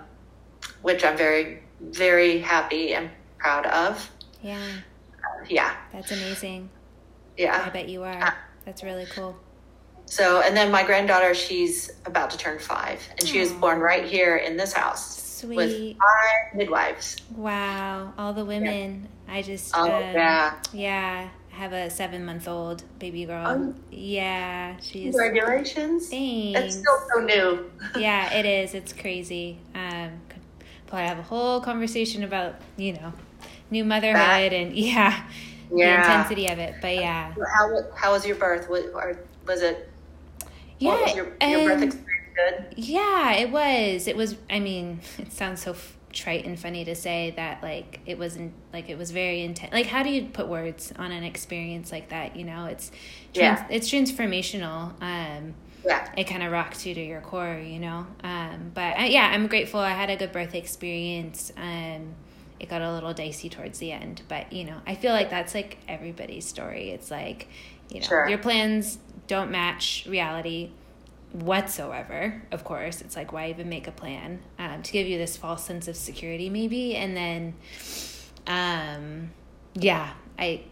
[0.83, 4.11] which I'm very, very happy and proud of.
[4.43, 4.61] yeah,
[5.49, 6.71] Yeah, that's amazing.
[7.37, 7.63] Yeah.
[7.67, 8.19] I bet you are.
[8.21, 8.37] Ah.
[8.65, 9.37] That's really cool.
[10.07, 14.05] So, and then my granddaughter, she's about to turn five, and she was born right
[14.05, 15.43] here in this house.
[15.45, 15.97] with Sweet.
[15.97, 17.17] five midwives.
[17.35, 18.13] Wow.
[18.19, 19.09] All the women.
[19.29, 19.73] I just.
[19.75, 20.55] Oh, um, yeah.
[20.73, 21.29] Yeah.
[21.61, 23.45] Have a seven month old baby girl.
[23.47, 23.75] Oh.
[23.91, 24.79] Yeah.
[24.81, 25.15] She's.
[25.15, 26.09] Congratulations.
[26.09, 26.59] Thanks.
[26.59, 27.71] That's still so new.
[28.01, 28.73] yeah, it is.
[28.73, 29.59] It's crazy.
[29.75, 30.41] Um, could
[30.87, 33.13] probably have a whole conversation about you know,
[33.71, 35.23] new motherhood That- and yeah,
[35.71, 36.77] yeah, the intensity of it.
[36.81, 38.71] But yeah, How, how was your birth?
[38.71, 39.87] Was, or was it,
[40.79, 42.75] yeah, what was your, your birth um, experience good?
[42.79, 43.33] yeah.
[43.35, 44.09] It was.
[44.09, 44.37] It was.
[44.49, 48.53] I mean, it sounds so f- trite and funny to say that like it wasn't
[48.73, 49.73] like it was very intense.
[49.73, 52.37] Like, how do you put words on an experience like that?
[52.37, 52.91] You know, it's
[53.33, 53.67] trans- Yeah.
[53.71, 54.93] it's transformational.
[55.03, 56.07] Um, Yeah.
[56.17, 58.07] it kind of rocks you to your core, you know.
[58.23, 59.81] Um, but uh, yeah, I'm grateful.
[59.81, 61.53] I had a good birth experience.
[61.57, 62.15] Um,
[62.59, 65.55] it got a little dicey towards the end, but you know, I feel like that's
[65.55, 66.91] like everybody's story.
[66.91, 67.49] It's like,
[67.89, 68.29] you know, Sure.
[68.29, 70.71] your plans don't match reality
[71.33, 72.43] whatsoever.
[72.51, 75.65] Of course, it's like why even make a plan um, to give you this false
[75.65, 77.55] sense of security, maybe, and then,
[78.47, 79.31] um,
[79.75, 80.63] yeah, I,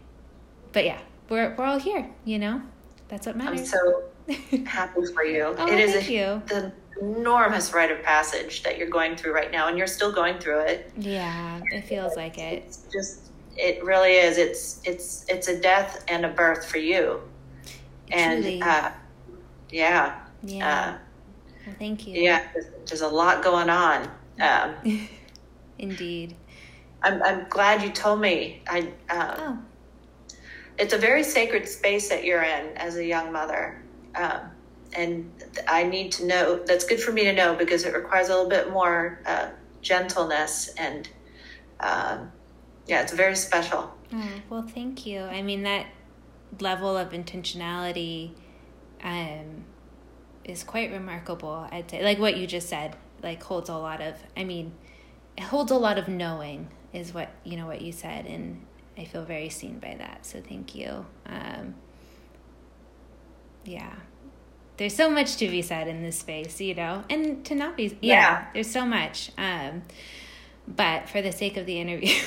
[0.72, 2.62] but yeah, we're we're all here, you know.
[3.08, 3.60] That's what matters.
[3.60, 4.02] I'm so
[4.66, 5.54] happy for you.
[5.56, 6.42] Oh, it is thank a, you.
[6.48, 10.38] the enormous rite of passage that you're going through right now, and you're still going
[10.38, 10.92] through it.
[10.98, 12.64] Yeah, it feels like it.
[12.64, 14.36] It's just, it really is.
[14.38, 17.20] It's it's it's a death and a birth for you,
[18.10, 18.62] and Truly.
[18.62, 18.90] uh,
[19.70, 20.68] yeah, Yeah.
[20.68, 20.98] uh,
[21.66, 22.20] well, thank you.
[22.20, 22.48] yeah.
[22.54, 24.10] There's, there's a lot going on.
[24.40, 24.74] Um,
[25.78, 26.36] Indeed.
[27.02, 28.62] I'm I'm glad you told me.
[28.68, 29.58] I um, Oh,
[30.78, 33.82] it's a very sacred space that you're in as a young mother.
[34.14, 34.40] Um,
[34.96, 35.30] and
[35.66, 38.48] I need to know, that's good for me to know because it requires a little
[38.48, 39.50] bit more uh,
[39.82, 40.68] gentleness.
[40.78, 41.08] And
[41.80, 42.32] um,
[42.86, 43.92] yeah, it's very special.
[44.12, 45.20] oh, well, thank you.
[45.20, 45.86] I mean, that
[46.60, 48.30] level of intentionality
[49.02, 49.64] um,
[50.48, 52.02] is quite remarkable, I'd say.
[52.02, 54.72] Like what you just said, like holds a lot of, I mean,
[55.36, 58.26] it holds a lot of knowing, is what, you know, what you said.
[58.26, 58.64] And
[58.96, 60.26] I feel very seen by that.
[60.26, 61.06] So thank you.
[61.26, 61.74] Um,
[63.64, 63.92] yeah.
[64.78, 67.96] There's so much to be said in this space, you know, and to not be,
[68.00, 68.46] yeah, Yeah.
[68.54, 69.30] there's so much.
[69.36, 69.82] Um,
[70.68, 72.14] but for the sake of the interview,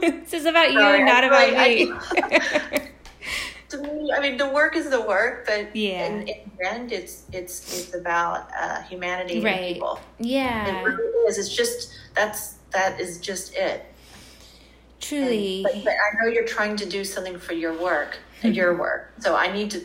[0.00, 1.92] this is about you, Sorry, not about really- me.
[1.92, 2.78] To me,
[4.12, 6.06] I mean, the work is the work, but Yeah.
[6.06, 9.54] in, in the end, it's it's it's about uh, humanity Right.
[9.54, 10.00] and people.
[10.18, 11.38] Yeah, it really is.
[11.38, 13.84] It's just that's that is just it.
[15.00, 15.62] truly.
[15.62, 19.12] But, but I know you're trying to do something for your work, your work.
[19.20, 19.80] So I need to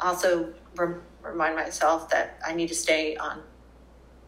[0.00, 3.42] also rem- remind myself that I need to stay on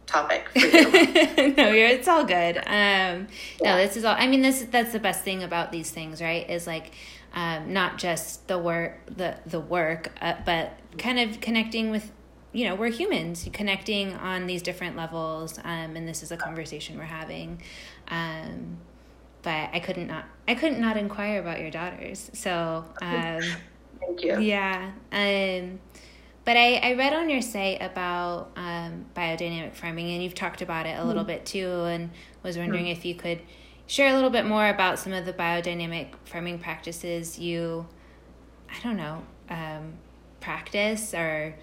[0.06, 1.54] topic for you.
[1.56, 2.58] no, you're, it's all good.
[2.66, 3.28] Um,
[3.62, 4.14] No, this is all.
[4.18, 6.48] I mean, this that's the best thing about these things, right?
[6.48, 6.92] Is like
[7.34, 12.10] um, not just the work, the the work, uh, but kind of connecting with
[12.52, 16.96] you know we're humans connecting on these different levels um, and this is a conversation
[16.96, 17.60] we're having
[18.08, 18.78] um,
[19.42, 23.40] but i couldn't not i couldn't not inquire about your daughters so um,
[24.00, 25.80] thank you yeah um,
[26.44, 30.86] but I, I read on your site about um, biodynamic farming and you've talked about
[30.86, 31.28] it a little mm.
[31.28, 32.10] bit too and
[32.42, 32.92] was wondering mm.
[32.92, 33.40] if you could
[33.86, 37.86] share a little bit more about some of the biodynamic farming practices you
[38.70, 39.94] i don't know um,
[40.40, 41.54] practice or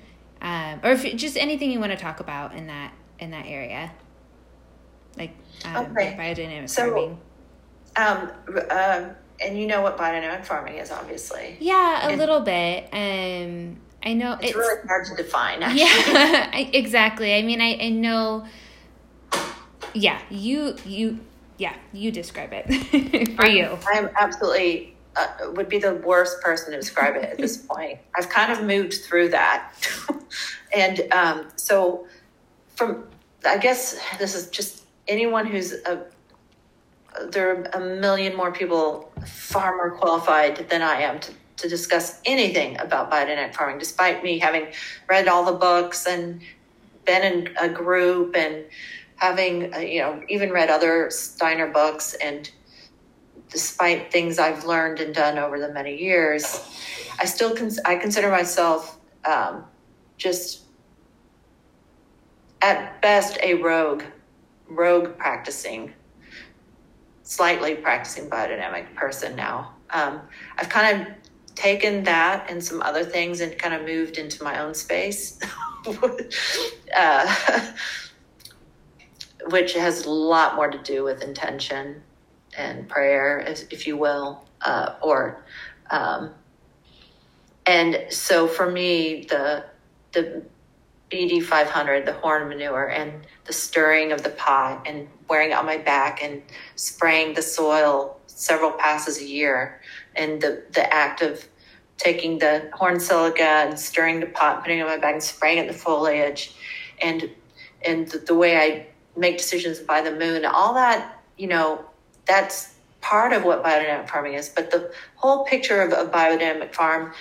[0.42, 3.92] um, or if just anything you want to talk about in that in that area,
[5.18, 6.16] like um, okay.
[6.18, 7.20] biodynamic so, farming.
[7.96, 8.32] Um,
[8.70, 11.58] uh, and you know what biodynamic farming is, obviously.
[11.60, 12.90] Yeah, a little bit.
[12.92, 15.62] Um, I know it's, it's, really hard to define.
[15.62, 15.82] Actually.
[15.82, 17.36] Yeah, I, exactly.
[17.36, 18.46] I mean, I, I know.
[19.94, 21.20] Yeah, you you
[21.62, 22.66] yeah you describe it
[23.38, 23.78] for you.
[23.94, 28.00] I'm absolutely uh, would be the worst person to describe it at this point.
[28.16, 29.74] I've kind of moved through that.
[30.76, 32.08] and um, so,
[32.76, 33.06] from,
[33.46, 36.06] I guess this is just anyone who's a,
[37.30, 42.22] there are a million more people far more qualified than I am to, to discuss
[42.26, 44.68] anything about biodynamic farming, despite me having
[45.10, 46.42] read all the books and
[47.06, 48.64] been in a group and
[49.22, 52.50] having, uh, you know, even read other Steiner books and
[53.50, 56.44] despite things I've learned and done over the many years,
[57.20, 59.66] I still cons- I consider myself um,
[60.18, 60.64] just
[62.64, 64.04] at best a rogue,
[64.68, 65.94] rogue practicing,
[67.22, 69.76] slightly practicing biodynamic person now.
[69.92, 70.22] Um,
[70.58, 71.08] I've kind of
[71.54, 75.40] taken that and some other things and kind of moved into my own space,
[76.98, 77.72] uh,
[79.50, 82.02] which has a lot more to do with intention
[82.58, 83.40] and prayer,
[83.72, 85.44] if you will, uh, or
[85.90, 86.34] um,
[87.66, 89.66] and so for me the
[90.14, 90.44] the
[91.10, 95.66] BD 500, the horn manure, and the stirring of the pot, and wearing it on
[95.66, 96.42] my back, and
[96.76, 99.82] spraying the soil several passes a year,
[100.16, 101.46] and the the act of
[101.98, 105.58] taking the horn silica and stirring the pot, putting it on my back, and spraying
[105.58, 106.56] it in the foliage,
[107.02, 107.30] and
[107.86, 111.86] and the, the way I make decisions by the moon, all that you know
[112.26, 114.50] that's part of what biodynamic farming is.
[114.50, 117.14] But the whole picture of a biodynamic farm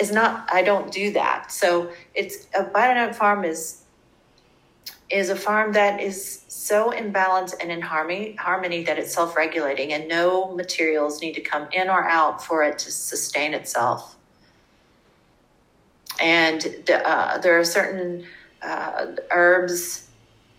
[0.00, 0.48] is not.
[0.52, 1.50] I don't do that.
[1.50, 3.80] So it's a biodynamic farm is
[5.10, 9.92] is a farm that is so in balance and in harmony, harmony that it's self-regulating
[9.92, 14.16] and no materials need to come in or out for it to sustain itself.
[16.20, 18.24] And uh, there are certain
[18.62, 20.03] uh, herbs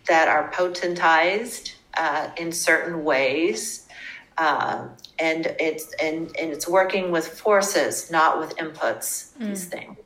[0.08, 3.88] that are potentized uh, in certain ways.
[4.38, 9.38] Um, and it's and, and it's working with forces, not with inputs.
[9.38, 9.48] Mm.
[9.48, 9.98] These things,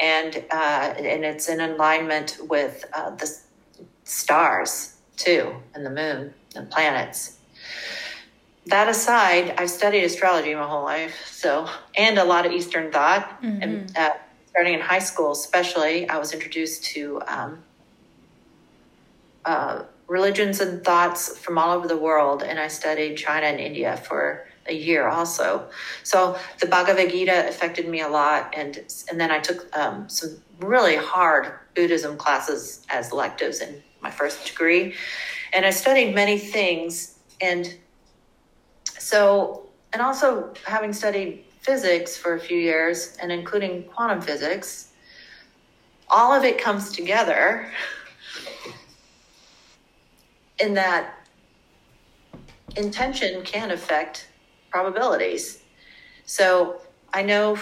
[0.00, 3.30] and uh, and it's in alignment with uh, the
[4.04, 7.36] stars too, and the moon, and planets.
[8.66, 13.42] That aside, I've studied astrology my whole life, so and a lot of Eastern thought.
[13.42, 13.62] Mm-hmm.
[13.62, 14.12] And uh,
[14.48, 17.62] starting in high school, especially, I was introduced to um,
[19.44, 22.42] uh, religions and thoughts from all over the world.
[22.42, 25.68] And I studied China and India for a year also.
[26.02, 28.52] So the Bhagavad Gita affected me a lot.
[28.56, 34.10] And, and then I took um, some really hard Buddhism classes as electives in my
[34.10, 34.94] first degree.
[35.52, 37.18] And I studied many things.
[37.40, 37.74] And
[38.98, 44.92] so, and also having studied physics for a few years and including quantum physics,
[46.08, 47.70] all of it comes together
[50.60, 51.14] in that
[52.76, 54.28] intention can affect
[54.70, 55.62] probabilities.
[56.24, 56.80] So
[57.12, 57.56] I know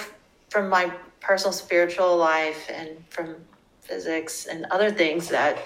[0.51, 3.37] from my personal spiritual life and from
[3.83, 5.59] physics and other things that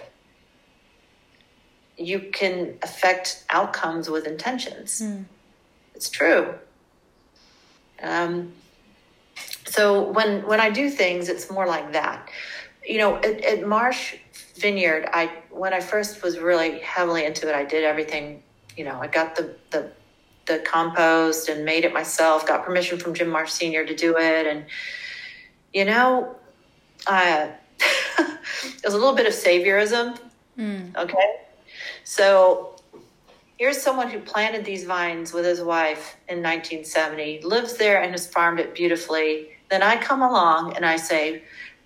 [1.96, 5.02] you can affect outcomes with intentions.
[5.02, 5.24] Mm.
[5.94, 6.54] It's true.
[8.02, 8.52] Um,
[9.66, 12.28] so when when I do things, it's more like that.
[12.84, 14.18] You know, at, at Maresh
[14.62, 18.42] vineyard, I when I first was really heavily into it, I did everything.
[18.76, 19.90] You know, I got the the
[20.46, 22.46] the compost and made it myself.
[22.46, 24.64] Got permission from Jim Maresh Senior to do it, and
[25.74, 26.36] you know,
[27.06, 27.48] uh,
[28.18, 30.18] it was a little bit of saviorism.
[30.58, 30.96] Mm.
[30.96, 31.26] Okay,
[32.04, 32.76] so
[33.58, 38.26] here's someone who planted these vines with his wife in 1970, lives there and has
[38.26, 39.50] farmed it beautifully.
[39.70, 41.42] Then I come along and I say,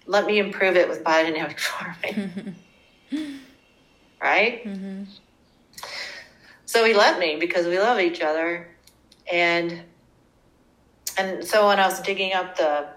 [0.06, 2.54] let me improve it with biodynamic farming.
[4.20, 4.64] right?
[4.64, 5.04] Mm-hmm.
[6.64, 8.68] So he let me because we love each other.
[9.32, 9.82] And
[11.18, 12.88] and so when I was digging up the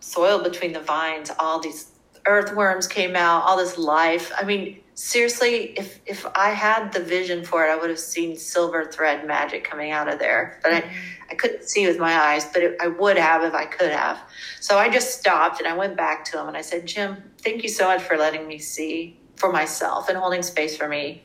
[0.00, 1.90] soil between the vines, all these
[2.26, 4.32] earthworms came out, all this life.
[4.36, 8.36] I mean, seriously, if if I had the vision for it, I would have seen
[8.36, 10.60] silver thread magic coming out of there.
[10.62, 10.90] But I,
[11.30, 14.20] I couldn't see with my eyes, but it, I would have if I could have.
[14.60, 17.62] So I just stopped and I went back to him and I said, Jim, thank
[17.62, 21.22] you so much for letting me see for myself and holding space for me.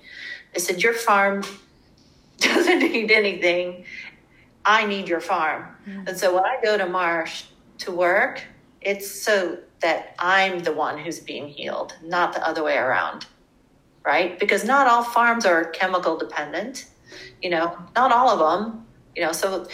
[0.53, 1.41] I said, Your farm
[2.39, 3.85] doesn't need anything.
[4.65, 5.67] I need your farm.
[5.87, 6.07] Mm-hmm.
[6.07, 7.45] And so when I go to Maresh
[7.79, 8.41] to work,
[8.81, 13.25] it's so that I'm the one who's being healed, not the other way around.
[14.03, 14.37] Right?
[14.37, 16.87] Because not all farms are chemical dependent,
[17.41, 19.67] you know, not all of them, you know, so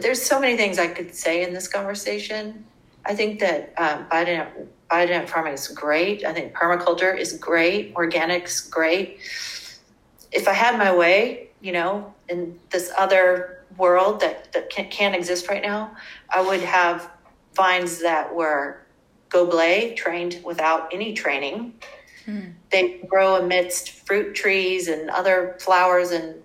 [0.00, 2.64] there's so many things I could say in this conversation.
[3.04, 4.06] I think that um,
[4.92, 6.24] biodynamic farming is great.
[6.24, 7.94] I think permaculture is great.
[7.94, 9.20] Organics great.
[10.30, 15.14] If I had my way, you know, in this other world that, that can't, can't
[15.14, 15.96] exist right now,
[16.28, 17.10] I would have
[17.54, 18.82] vines that were
[19.30, 21.74] goblet trained without any training.
[22.26, 22.50] Hmm.
[22.70, 26.36] They grow amidst fruit trees and other flowers and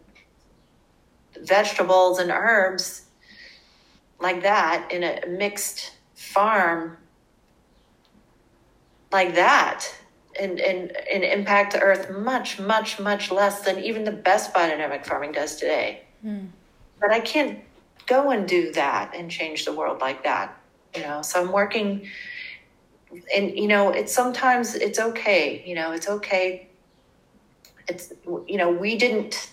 [1.41, 3.03] vegetables and herbs
[4.19, 6.97] like that in a mixed farm
[9.11, 9.87] like that
[10.39, 15.05] and, and, and impact the earth much, much, much less than even the best biodynamic
[15.05, 16.03] farming does today.
[16.25, 16.49] Mm.
[16.99, 17.59] But I can't
[18.05, 20.57] go and do that and change the world like that,
[20.95, 21.21] you know.
[21.21, 22.07] So I'm working,
[23.35, 26.67] and you know, it's sometimes it's okay, you know, it's okay.
[27.87, 29.51] It's you know, we didn't,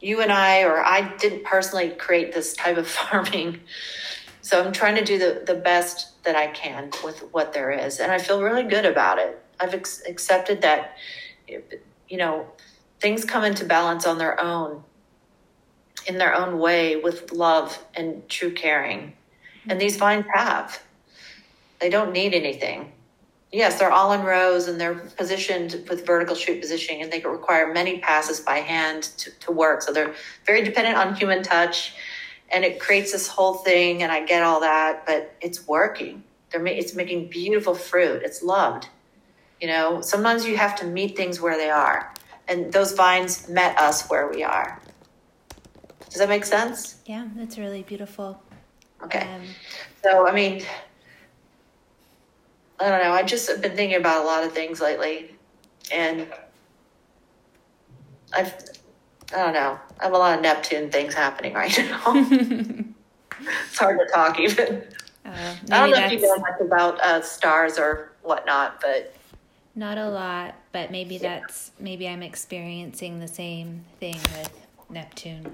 [0.00, 3.60] you and I, or I didn't personally create this type of farming.
[4.42, 8.00] So I'm trying to do the, the best that I can with what there is.
[8.00, 9.40] And I feel really good about it.
[9.60, 10.96] I've ex- accepted that,
[11.46, 12.46] you know,
[13.00, 14.82] things come into balance on their own,
[16.06, 19.12] in their own way with love and true caring.
[19.68, 20.82] And these vines have.
[21.80, 22.92] They don't need anything.
[23.52, 27.72] Yes, they're all in rows and they're positioned with vertical shoot positioning and they require
[27.72, 29.82] many passes by hand to, to work.
[29.82, 30.14] So they're
[30.44, 31.94] very dependent on human touch
[32.50, 36.22] and it creates this whole thing and I get all that, but it's working.
[36.50, 38.22] They're it's making beautiful fruit.
[38.22, 38.88] It's loved.
[39.60, 42.12] You know, sometimes you have to meet things where they are.
[42.46, 44.80] And those vines met us where we are.
[46.10, 46.96] Does that make sense?
[47.06, 48.40] Yeah, that's really beautiful.
[49.02, 49.20] Okay.
[49.20, 49.42] Um,
[50.02, 50.62] so, I mean,
[52.78, 53.12] I don't know.
[53.12, 55.34] I just have been thinking about a lot of things lately.
[55.90, 56.28] And
[58.32, 58.54] I've,
[59.34, 59.78] I don't know.
[60.00, 62.02] I have a lot of Neptune things happening right now.
[63.66, 64.84] it's hard to talk even.
[65.24, 69.14] Uh, I don't know if you know much about uh, stars or whatnot, but
[69.74, 74.50] not a lot, but maybe that's maybe I'm experiencing the same thing with
[74.88, 75.52] Neptune,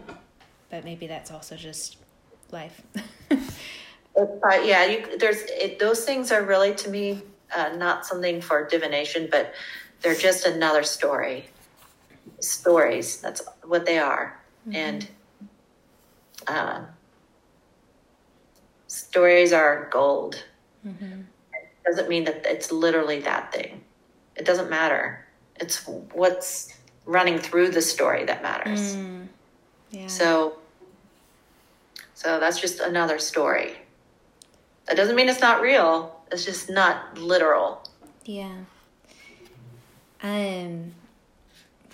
[0.69, 1.97] but maybe that's also just
[2.51, 2.83] life.
[4.15, 7.23] but yeah, you, there's it, those things are really to me
[7.57, 9.55] uh, not something for divination, but
[10.03, 11.49] they're just another story.
[12.41, 13.21] Stories.
[13.21, 14.77] That's what they are, mm-hmm.
[14.77, 15.09] and
[16.47, 16.83] uh,
[18.87, 20.43] stories are gold.
[20.87, 21.21] Mm-hmm.
[21.53, 23.83] It doesn't mean that it's literally that thing.
[24.37, 25.27] It doesn't matter.
[25.57, 26.75] It's what's
[27.07, 28.97] running through the story that matters.
[28.97, 29.27] Mm,
[29.91, 30.07] yeah.
[30.07, 30.55] So,
[32.15, 33.77] so that's just another story.
[34.87, 36.17] That doesn't mean it's not real.
[36.33, 37.83] It's just not literal.
[38.25, 38.57] Yeah.
[40.23, 40.95] Um,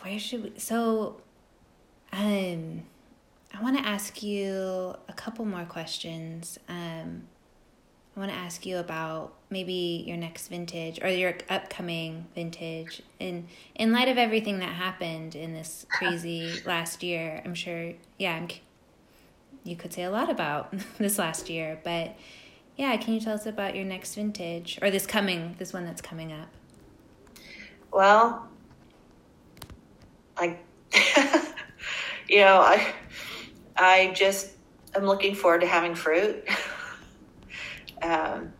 [0.06, 0.52] where should we?
[0.58, 1.16] So,
[2.12, 2.82] um,
[3.52, 6.58] I want to ask you a couple more questions.
[6.68, 7.22] Um,
[8.16, 13.02] I want to ask you about maybe your next vintage or your upcoming vintage.
[13.20, 18.36] And in light of everything that happened in this crazy last year, I'm sure, yeah,
[18.36, 18.48] I'm,
[19.64, 21.80] you could say a lot about this last year.
[21.82, 22.16] But
[22.76, 26.02] yeah, can you tell us about your next vintage or this coming, this one that's
[26.02, 26.48] coming up?
[27.92, 28.48] Well,
[30.36, 30.58] I,
[32.28, 32.92] you know, I,
[33.76, 34.50] I just
[34.94, 36.44] am looking forward to having fruit.
[38.02, 38.52] um,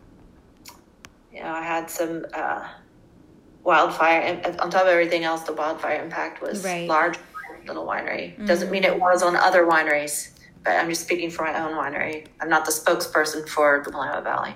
[1.33, 2.67] you know, I had some uh,
[3.63, 5.43] wildfire on top of everything else.
[5.43, 6.87] The wildfire impact was right.
[6.87, 7.17] large.
[7.65, 8.45] Little winery mm-hmm.
[8.45, 10.31] doesn't mean it was on other wineries,
[10.63, 12.27] but I'm just speaking for my own winery.
[12.39, 14.55] I'm not the spokesperson for the Willamette Valley.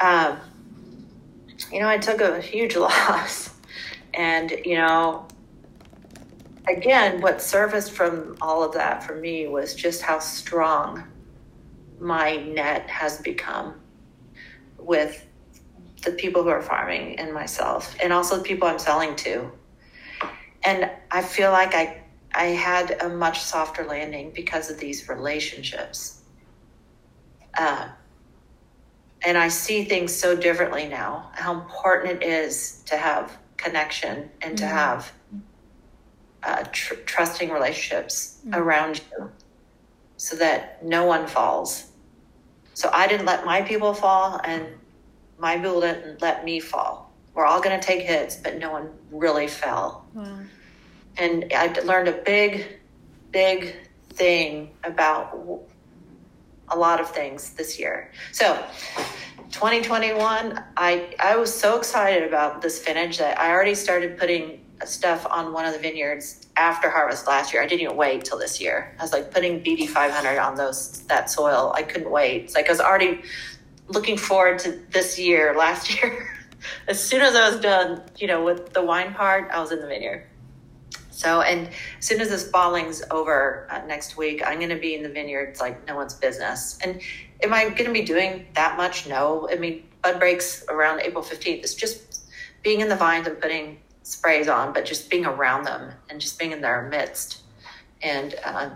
[0.00, 0.40] Um,
[1.70, 3.50] you know, I took a huge loss,
[4.12, 5.28] and you know,
[6.68, 11.04] again, what surfaced from all of that for me was just how strong
[11.98, 13.74] my net has become
[14.78, 15.26] with
[16.02, 19.50] the people who are farming and myself and also the people I'm selling to.
[20.64, 22.02] And I feel like I
[22.32, 26.22] I had a much softer landing because of these relationships.
[27.58, 27.88] Uh,
[29.22, 31.30] and I see things so differently now.
[31.34, 34.74] How important it is to have connection and to mm-hmm.
[34.74, 35.12] have
[36.42, 38.54] uh, tr- trusting relationships mm-hmm.
[38.54, 39.30] around you,
[40.16, 41.90] so that no one falls.
[42.74, 44.66] So I didn't let my people fall, and
[45.38, 47.12] my people didn't let me fall.
[47.34, 50.06] We're all going to take hits, but no one really fell.
[50.14, 50.40] Wow.
[51.16, 52.80] And I learned a big,
[53.30, 53.76] big
[54.10, 55.38] thing about
[56.68, 58.12] a lot of things this year.
[58.32, 58.54] So,
[59.50, 65.26] 2021, I I was so excited about this vintage that I already started putting stuff
[65.30, 67.62] on one of the vineyards after harvest last year.
[67.62, 68.94] I didn't even wait till this year.
[68.98, 71.72] I was like putting BD 500 on those that soil.
[71.74, 72.44] I couldn't wait.
[72.44, 73.22] It's like I was already
[73.88, 75.54] looking forward to this year.
[75.58, 76.28] Last year,
[76.88, 79.80] as soon as I was done, you know, with the wine part, I was in
[79.80, 80.26] the vineyard.
[81.10, 81.68] So, and
[81.98, 85.10] as soon as this balling's over uh, next week, I'm going to be in the
[85.10, 86.78] vineyards like no one's business.
[86.82, 87.02] And
[87.42, 89.06] am I going to be doing that much?
[89.06, 89.46] No.
[89.50, 91.58] I mean, bud breaks around April 15th.
[91.58, 92.22] It's just
[92.62, 96.38] being in the vines and putting sprays on, but just being around them and just
[96.38, 97.42] being in their midst.
[98.02, 98.70] And, uh,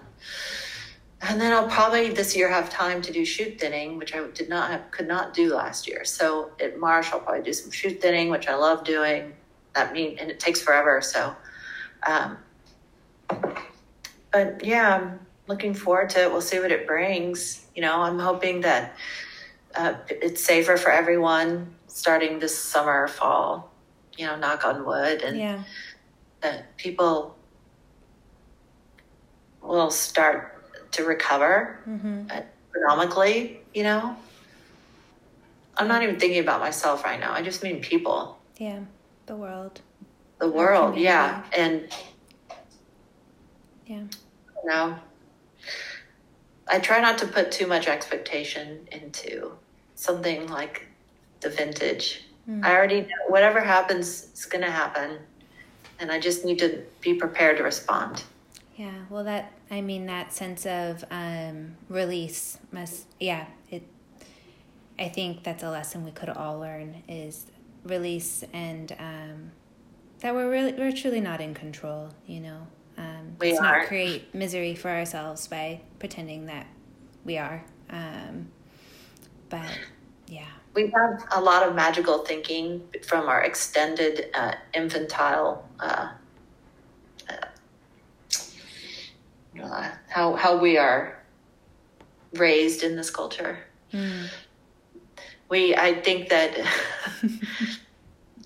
[1.22, 4.48] and then I'll probably this year have time to do shoot thinning, which I did
[4.48, 6.04] not have, could not do last year.
[6.04, 9.32] So at Maresh, I'll probably do some shoot thinning, which I love doing.
[9.74, 11.00] That mean, and it takes forever.
[11.00, 11.34] So
[12.06, 12.38] um,
[14.30, 16.30] but yeah, I'm looking forward to it.
[16.30, 17.66] We'll see what it brings.
[17.74, 18.96] You know, I'm hoping that
[19.74, 23.70] uh, it's safer for everyone starting this summer, fall.
[24.16, 25.62] You know, knock on wood, and yeah.
[26.40, 27.36] that people
[29.60, 32.28] will start to recover mm-hmm.
[32.74, 33.60] economically.
[33.72, 34.16] You know,
[35.76, 37.32] I'm not even thinking about myself right now.
[37.32, 38.38] I just mean people.
[38.56, 38.80] Yeah,
[39.26, 39.80] the world
[40.38, 41.88] the world yeah and
[43.86, 44.02] yeah
[44.64, 44.96] no
[46.68, 49.52] i try not to put too much expectation into
[49.94, 50.86] something like
[51.40, 52.64] the vintage mm.
[52.64, 55.18] i already know whatever happens it's going to happen
[56.00, 58.22] and i just need to be prepared to respond
[58.76, 63.86] yeah well that i mean that sense of um, release must yeah it
[64.98, 67.46] i think that's a lesson we could all learn is
[67.84, 69.50] release and um,
[70.20, 72.66] that we're really we're truly not in control you know
[72.96, 73.78] um, we let's are.
[73.80, 76.66] not create misery for ourselves by pretending that
[77.24, 78.48] we are um,
[79.48, 79.78] but
[80.26, 86.08] yeah we have a lot of magical thinking from our extended uh, infantile uh,
[89.62, 91.22] uh, how how we are
[92.34, 93.58] raised in this culture
[93.92, 94.28] mm.
[95.48, 96.52] we i think that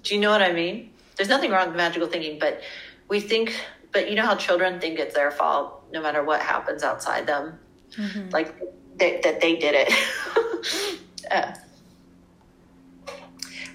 [0.03, 2.62] do you know what i mean there's nothing wrong with magical thinking, but
[3.09, 3.55] we think,
[3.93, 7.59] but you know how children think it's their fault no matter what happens outside them,
[7.97, 8.31] mm-hmm.
[8.31, 8.55] like
[8.97, 11.01] they, that they did it.
[11.31, 11.53] uh,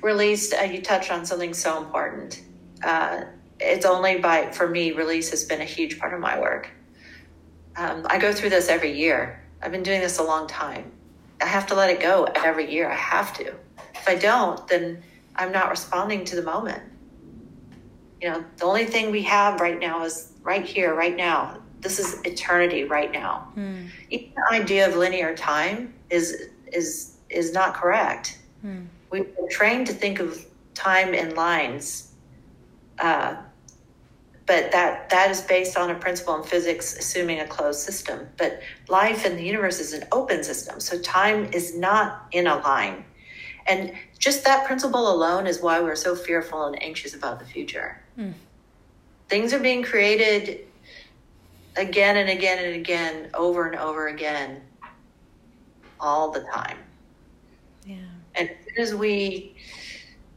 [0.03, 2.43] released, uh, you touched on something so important.
[2.83, 3.25] Uh,
[3.59, 6.69] it's only by, for me, release has been a huge part of my work.
[7.75, 9.43] Um, I go through this every year.
[9.61, 10.91] I've been doing this a long time.
[11.41, 12.89] I have to let it go every year.
[12.89, 13.53] I have to.
[13.95, 15.01] If I don't, then
[15.35, 16.83] I'm not responding to the moment
[18.23, 21.57] you know, the only thing we have right now is right here, right now.
[21.81, 23.51] This is eternity right now.
[23.57, 23.89] Mm.
[24.09, 28.39] Even the idea of linear time is is is not correct.
[28.65, 28.87] Mm.
[29.13, 30.43] We've been trained to think of
[30.73, 32.15] time in lines,
[32.97, 33.35] uh,
[34.47, 38.27] but that that is based on a principle in physics, assuming a closed system.
[38.37, 42.55] But life in the universe is an open system, so time is not in a
[42.55, 43.05] line.
[43.67, 48.01] And just that principle alone is why we're so fearful and anxious about the future.
[48.17, 48.33] Mm.
[49.29, 50.65] Things are being created
[51.75, 54.63] again and again and again, over and over again,
[55.99, 56.79] all the time.
[58.77, 59.55] As we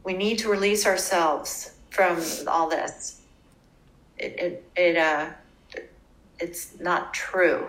[0.03, 3.21] we need to release ourselves from all this,
[4.17, 5.29] it it, it uh
[6.39, 7.67] it's not true.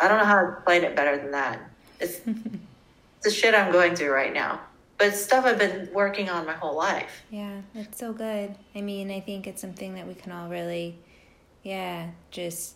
[0.00, 1.60] I don't know how to explain it better than that.
[2.00, 4.60] It's, it's the shit I'm going through right now
[4.98, 7.24] but it's stuff I've been working on my whole life.
[7.30, 8.54] Yeah, it's so good.
[8.74, 10.96] I mean, I think it's something that we can all really,
[11.62, 12.74] yeah, just,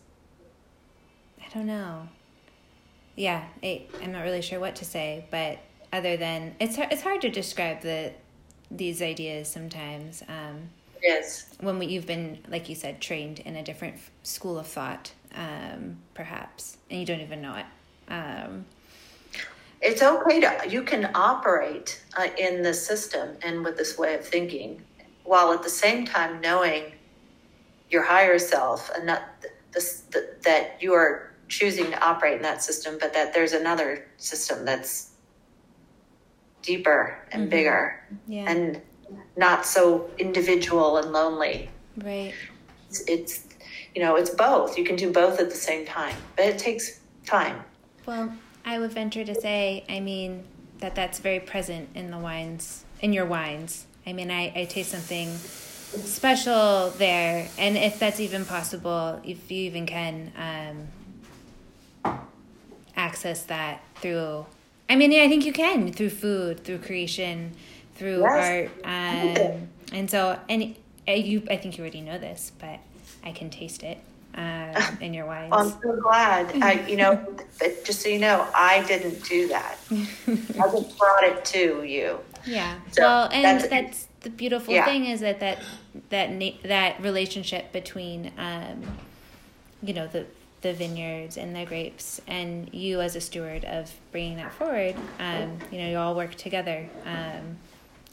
[1.40, 2.08] I don't know.
[3.14, 5.58] Yeah, I, I'm not really sure what to say, but
[5.92, 8.12] other than it's it's hard to describe the
[8.70, 10.22] these ideas sometimes.
[10.28, 10.70] Um,
[11.02, 11.54] yes.
[11.60, 15.96] When we, you've been, like you said, trained in a different school of thought, um,
[16.14, 17.66] perhaps, and you don't even know it.
[18.12, 18.66] Um,
[19.80, 24.26] it's okay to you can operate uh, in this system and with this way of
[24.26, 24.82] thinking
[25.24, 26.84] while at the same time knowing
[27.90, 29.22] your higher self and not
[29.72, 34.06] this, the, that you are choosing to operate in that system but that there's another
[34.16, 35.10] system that's
[36.62, 37.50] deeper and Mm-hmm.
[37.50, 38.50] bigger Yeah.
[38.50, 38.80] and
[39.36, 41.70] not so individual and lonely.
[41.96, 42.34] right.
[42.88, 43.44] It's, it's,
[43.94, 44.78] you know, it's both.
[44.78, 47.62] You can do both at the same time, but it takes time.
[48.06, 48.32] Well,
[48.64, 50.44] I would venture to say, I mean,
[50.78, 53.86] that that's very present in the wines, in your wines.
[54.06, 57.48] I mean, I, I taste something special there.
[57.58, 60.32] And if that's even possible, if you even can
[62.06, 62.16] um,
[62.96, 64.46] access that through,
[64.88, 67.52] I mean, yeah, I think you can through food, through creation,
[67.96, 68.70] through Yes.
[68.84, 68.84] art.
[68.84, 70.74] Um, and so, and
[71.06, 72.78] uh, you, I think you already know this, but
[73.24, 73.98] I can taste it
[74.34, 75.52] um, in your wines.
[75.52, 76.62] I'm so glad.
[76.62, 77.22] I, you know,
[77.58, 79.76] but just so you know, I didn't do that.
[79.90, 79.96] I
[80.72, 82.18] just brought it to you.
[82.46, 82.78] Yeah.
[82.92, 84.84] So well, and that's- that's, the beautiful Yeah.
[84.84, 85.58] thing is that that
[86.10, 88.82] that na- that relationship between um,
[89.80, 90.26] you know the
[90.60, 94.96] the vineyards and the grapes and you as a steward of bringing that forward.
[95.18, 96.88] Um, you know, you all work together.
[97.06, 97.58] Um,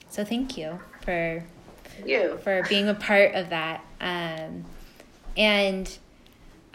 [0.10, 1.44] so thank you for
[2.06, 2.40] You.
[2.44, 3.84] for being a part of that.
[4.00, 4.66] Um,
[5.36, 5.98] and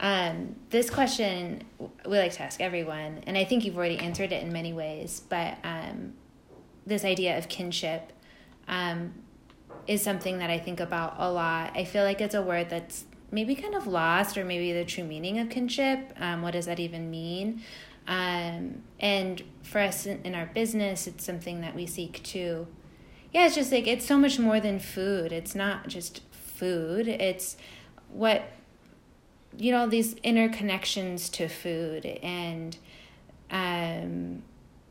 [0.01, 1.63] um, this question
[2.07, 5.23] we like to ask everyone, and I think you've already answered it in many ways,
[5.29, 6.15] but um,
[6.87, 8.13] this idea of kinship
[8.67, 9.13] um,
[9.87, 11.73] is something that I think about a lot.
[11.77, 15.05] I feel like it's a word that's maybe kind of lost, or maybe the true
[15.05, 16.13] meaning of kinship.
[16.19, 17.63] Um, what does that even mean?
[18.07, 22.67] Um, and for us in, in our business, it's something that we seek to
[23.33, 27.57] yeah it's just like it's so much more than food it's not just food it's
[28.09, 28.43] what
[29.57, 32.77] you know these interconnections to food and
[33.51, 34.43] um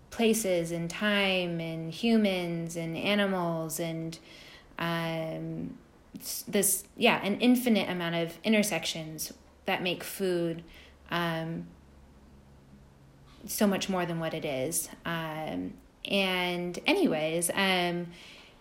[0.10, 4.20] places and time and humans and animals and
[4.78, 5.78] um
[6.48, 9.34] this yeah an infinite amount of intersections
[9.66, 10.64] that make food
[11.12, 11.66] um
[13.46, 14.90] so much more than what it is.
[15.06, 15.74] Um,
[16.06, 18.08] and anyways, um,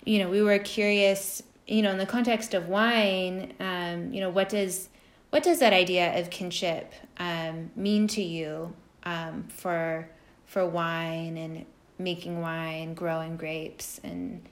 [0.05, 4.31] you know, we were curious, you know, in the context of wine, um, you know,
[4.31, 4.89] what does
[5.31, 10.09] what does that idea of kinship um, mean to you um, for
[10.47, 11.67] for wine and
[11.99, 14.49] making wine, growing grapes, and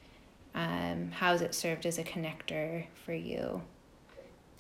[0.57, 3.63] um, how has it served as a connector for you?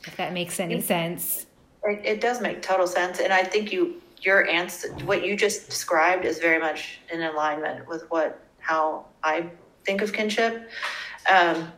[0.04, 1.46] If that makes any sense.
[1.84, 5.66] It, it does make total sense, and I think you your answer, what you just
[5.66, 9.46] described, is very much in alignment with what how I
[9.84, 10.68] think of kinship.
[11.30, 11.72] Um,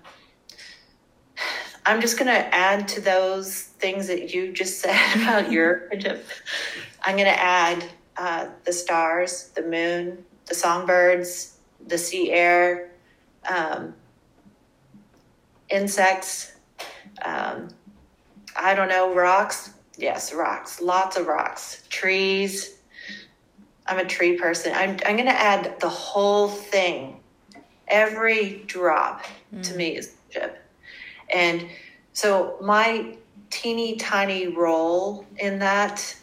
[1.86, 6.26] I'm just going to add to those things that you just said about your kinship.
[7.02, 7.84] I'm going to add
[8.16, 12.90] uh, the stars, the moon, the songbirds, the sea air,
[13.48, 13.94] um,
[15.70, 16.52] insects.
[17.22, 17.68] Um,
[18.56, 19.70] I don't know, rocks.
[19.96, 20.80] Yes, rocks.
[20.80, 21.84] Lots of rocks.
[21.88, 22.78] Trees.
[23.86, 24.72] I'm a tree person.
[24.74, 27.20] I'm, I'm going to add the whole thing.
[27.88, 29.24] Every drop
[29.62, 30.62] to me is kinship.
[31.30, 31.68] And
[32.12, 33.16] so my
[33.50, 36.14] teeny tiny role in that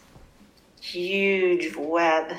[0.79, 2.37] huge web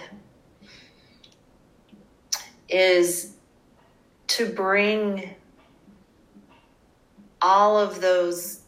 [2.69, 3.35] is
[4.29, 5.35] to bring
[7.47, 8.63] all of those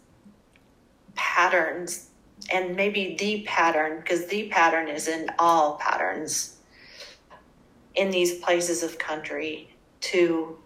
[1.17, 2.11] patterns
[2.53, 6.59] and maybe the pattern because the pattern is in all patterns
[7.97, 10.57] in these places of country to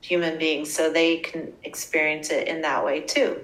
[0.00, 3.40] human beings so they can experience it in that way too.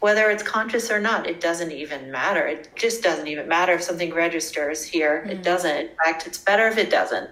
[0.00, 2.46] Whether it's conscious or not it doesn't even matter.
[2.46, 5.26] It just doesn't even matter if something registers here.
[5.30, 5.74] It doesn't.
[5.74, 7.30] In fact it's better if it doesn't.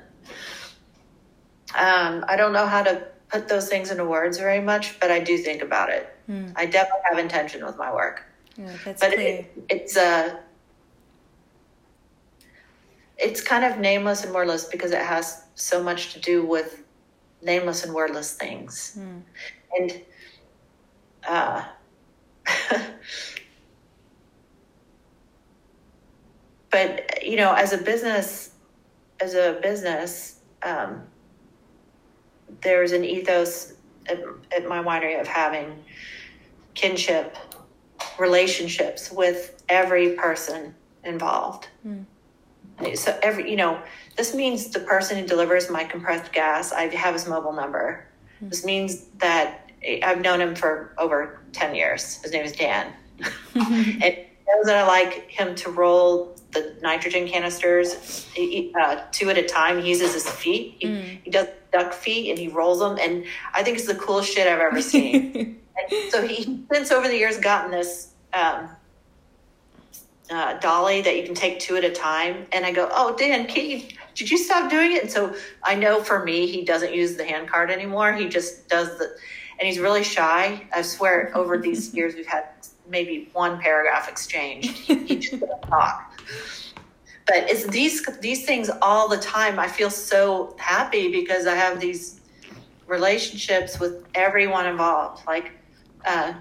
[1.75, 5.19] Um, i don't know how to put those things into words very much but i
[5.19, 6.05] do think about it.
[6.57, 8.25] I definitely have intention with my work.
[8.57, 9.39] Yeah, that's but clear.
[9.39, 10.37] it, it's uh
[13.19, 16.83] it's kind of nameless and wordless because it has so much to do with
[17.43, 18.99] nameless and wordless things.
[19.79, 20.03] And
[21.29, 21.65] uh
[26.71, 28.51] but you know as a business
[29.21, 31.03] as a business um
[32.61, 33.75] there's an ethos
[34.09, 34.21] at,
[34.57, 35.83] at my winery of having
[36.75, 37.37] kinship
[38.19, 40.75] relationships with every person
[41.05, 41.69] involved.
[41.83, 42.03] Hmm.
[42.95, 43.81] So every you know,
[44.17, 48.07] this means the person who delivers my compressed gas, I have his mobile number.
[48.41, 48.49] Hmm.
[48.49, 49.71] This means that
[50.03, 52.23] I've known him for over ten years.
[52.23, 52.93] His name is Dan,
[53.55, 54.17] and
[54.53, 58.27] knows that I like him to roll the nitrogen canisters
[58.81, 59.81] uh, two at a time.
[59.83, 60.77] He uses his feet.
[60.79, 63.25] He, he does duck feet and he rolls them, and
[63.55, 65.59] I think it's the coolest shit I've ever seen.
[65.75, 68.69] And so he since over the years gotten this um,
[70.33, 72.47] uh, dolly that you can take two at a time.
[72.53, 73.83] And I go, oh, Dan, can you,
[74.15, 75.03] did you stop doing it?
[75.03, 78.13] And so I know for me, he doesn't use the hand card anymore.
[78.13, 79.15] He just does the,
[79.59, 80.67] and he's really shy.
[80.75, 82.49] I swear over these years, we've had
[82.89, 84.71] maybe one paragraph exchanged.
[84.71, 86.12] He, he just doesn't talk.
[87.27, 89.59] But it's these these things all the time.
[89.59, 92.21] I feel so happy because I have these
[92.87, 95.27] relationships with everyone involved.
[95.27, 95.53] Like
[96.05, 96.35] uh,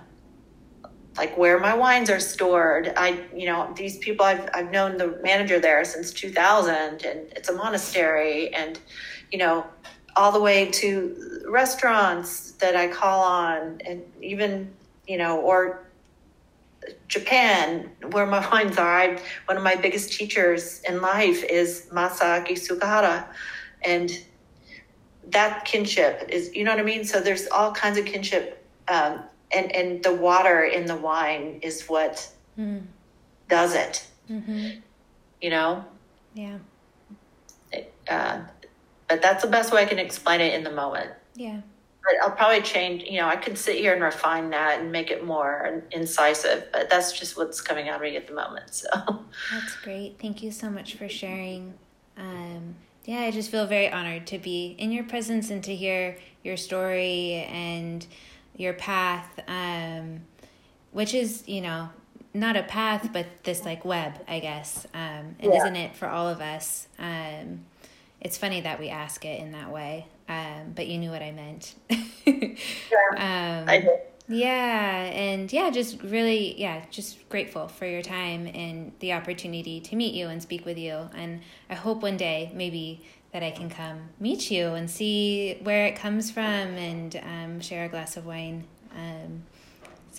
[1.18, 2.94] like where my wines are stored.
[2.96, 7.50] I, you know, these people I've, I've known the manager there since 2000 and it's
[7.50, 8.80] a monastery and,
[9.32, 9.66] you know,
[10.16, 14.74] all the way to restaurants that I call on and even,
[15.08, 15.91] you know, or
[17.12, 18.98] Japan, where my wines are.
[18.98, 23.26] I, one of my biggest teachers in life is Masaaki Sugahara.
[23.84, 24.12] And
[25.28, 27.04] that kinship is, you know what I mean?
[27.04, 28.58] So there's all kinds of kinship
[28.88, 32.82] um, and and the water in the wine is what mm.
[33.50, 34.08] does it.
[34.30, 34.80] Mm-hmm.
[35.42, 35.86] You know.
[36.34, 36.58] Yeah.
[37.72, 38.42] It, uh,
[39.08, 41.12] but that's the best way I can explain it in the moment.
[41.36, 41.62] Yeah.
[42.04, 43.04] But I'll probably change.
[43.04, 46.68] You know, I could sit here and refine that and make it more incisive.
[46.72, 48.74] But that's just what's coming out of me at the moment.
[48.74, 48.88] So.
[49.54, 50.18] That's great.
[50.20, 51.76] Thank you so much for sharing.
[52.18, 52.76] Um,
[53.06, 56.58] yeah, I just feel very honored to be in your presence and to hear your
[56.58, 58.06] story and
[58.56, 60.22] your path, um,
[60.92, 61.90] which is, you know,
[62.34, 64.86] not a path, but this like web, I guess.
[64.94, 65.58] Um, and yeah.
[65.58, 66.88] isn't it for all of us?
[67.00, 67.66] Um,
[68.22, 71.32] it's funny that we ask it in that way, um, but you knew what I
[71.32, 71.76] meant.
[71.90, 71.98] yeah,
[73.12, 74.00] um, I did.
[74.28, 79.96] Yeah, and yeah, just really, yeah, just grateful for your time and the opportunity to
[79.98, 81.10] meet you and speak with you.
[81.14, 83.04] And I hope one day, maybe
[83.34, 87.86] that I can come meet you and see where it comes from and um, share
[87.86, 88.64] a glass of wine.
[88.96, 89.44] Um,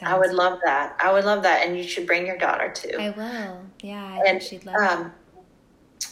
[0.02, 0.96] I would love that.
[1.02, 2.96] I would love that, and you should bring your daughter too.
[2.98, 3.62] I will.
[3.82, 4.76] Yeah, I and, she'd love.
[4.76, 5.12] Um,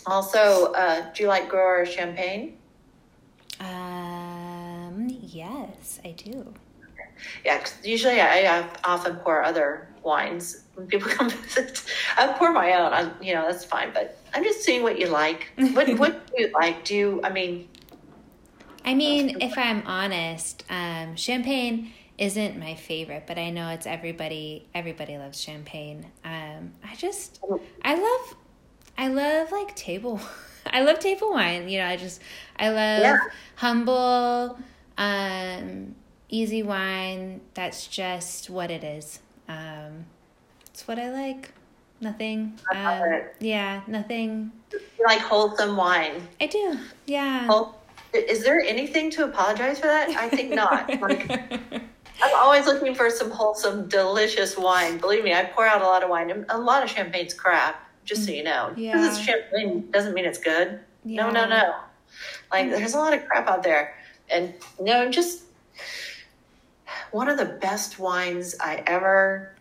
[0.07, 2.57] also, uh, do you like grower champagne?
[3.61, 6.53] Um, yes, I do.
[7.45, 11.85] Yeah, usually I, I often pour other wines when people come visit.
[12.17, 12.93] I pour my own.
[12.93, 13.93] I, you know, that's fine.
[13.93, 15.49] But I'm just seeing what you like.
[15.73, 16.85] What what do you like?
[16.85, 17.21] Do you?
[17.23, 17.69] I mean.
[18.83, 24.67] I mean, if I'm honest, um, champagne isn't my favorite, but I know it's everybody.
[24.75, 26.07] Everybody loves champagne.
[26.25, 27.41] Um, I just,
[27.85, 28.37] I love,
[28.97, 30.19] I love like table.
[30.73, 31.69] I love table wine.
[31.69, 32.21] You know, I just,
[32.59, 33.19] I love yeah.
[33.57, 34.59] humble,
[34.99, 35.95] um,
[36.29, 37.41] easy wine.
[37.55, 39.21] That's just what it is.
[39.49, 40.07] Um,
[40.67, 41.53] it's what I like.
[42.01, 42.59] Nothing.
[42.75, 44.53] Um, yeah, nothing.
[44.73, 46.27] You like wholesome wine.
[46.41, 46.79] I do.
[47.07, 47.47] Yeah.
[47.47, 47.81] Well,
[48.15, 50.09] is there anything to apologize for that?
[50.11, 50.89] I think not.
[51.01, 51.31] like,
[52.23, 54.99] I'm always looking for some wholesome, delicious wine.
[54.99, 56.45] Believe me, I pour out a lot of wine.
[56.49, 58.75] A lot of champagne's crap, just so mm, you know.
[58.77, 58.93] Yeah.
[58.93, 60.81] Because it's champagne doesn't mean it's good.
[61.05, 61.23] Yeah.
[61.23, 61.75] No, no, no.
[62.53, 62.71] Like, mm.
[62.71, 63.95] there's a lot of crap out there.
[64.29, 65.45] And no, just
[67.13, 69.55] one of the best wines I ever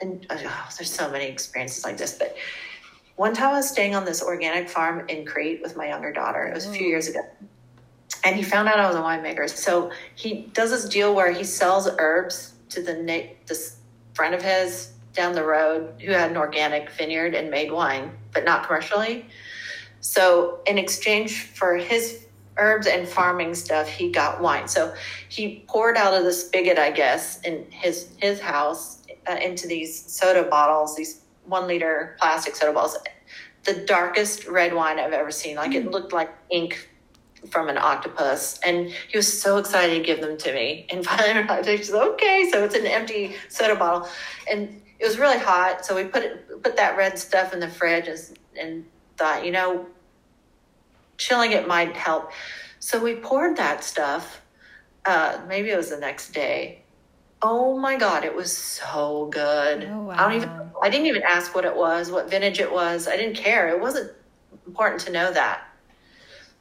[0.00, 2.36] and oh, there's so many experiences like this, but
[3.16, 6.46] one time I was staying on this organic farm in Crete with my younger daughter.
[6.46, 6.90] It was a few mm.
[6.90, 7.20] years ago.
[8.24, 9.48] And he found out I was a winemaker.
[9.48, 13.76] So he does this deal where he sells herbs to the this
[14.14, 18.44] friend of his down the road who had an organic vineyard and made wine, but
[18.44, 19.26] not commercially.
[20.00, 24.68] So in exchange for his herbs and farming stuff, he got wine.
[24.68, 24.94] So
[25.28, 30.04] he poured out of the spigot, I guess, in his his house uh, into these
[30.12, 32.98] soda bottles, these one liter plastic soda bottles.
[33.62, 35.56] The darkest red wine I've ever seen.
[35.56, 35.92] Like it mm.
[35.92, 36.90] looked like ink
[37.50, 38.58] from an octopus.
[38.64, 40.86] And he was so excited to give them to me.
[40.94, 44.08] And finally, I said, okay, so it's an empty soda bottle.
[44.50, 45.84] And it was really hot.
[45.84, 48.84] So we put it, put that red stuff in the fridge and, and
[49.16, 49.86] thought, you know,
[51.18, 52.32] chilling it might help.
[52.78, 54.40] So we poured that stuff.
[55.04, 56.84] Uh, maybe it was the next day
[57.46, 59.86] Oh my god, it was so good.
[59.92, 60.14] Oh, wow.
[60.16, 60.50] I don't even
[60.82, 63.06] I didn't even ask what it was, what vintage it was.
[63.06, 63.68] I didn't care.
[63.68, 64.12] It wasn't
[64.66, 65.62] important to know that.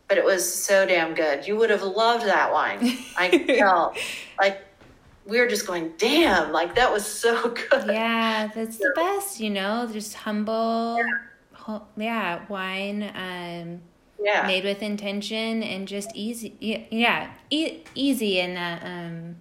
[0.09, 1.47] But it was so damn good.
[1.47, 2.97] You would have loved that wine.
[3.17, 3.29] I
[3.59, 3.97] felt
[4.37, 4.61] like
[5.25, 7.85] we were just going, damn, like that was so good.
[7.87, 10.97] Yeah, that's the best, you know, just humble
[11.67, 13.79] yeah, yeah wine um
[14.21, 14.45] yeah.
[14.45, 19.35] made with intention and just easy yeah, e- easy and uh, um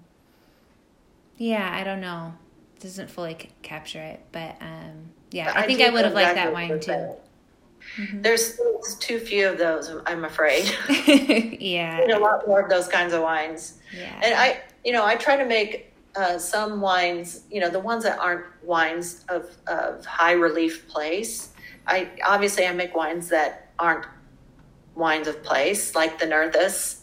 [1.43, 2.35] yeah, I don't know.
[2.79, 6.37] Doesn't fully c- capture it, but um, yeah, I, I think I would have liked
[6.37, 6.93] that wine too.
[7.97, 8.23] Mm-hmm.
[8.23, 8.61] There's,
[9.01, 10.73] too few of those, I'm afraid.
[11.61, 13.79] yeah, a lot more of those kinds of wines.
[13.97, 17.81] Yeah, and I, you know, I try to make uh, some wines, you know, the
[17.81, 21.51] ones that aren't wines of, of high relief place.
[21.87, 24.07] I obviously I make wines that aren't
[24.95, 27.01] wines of place, like the Nerthus.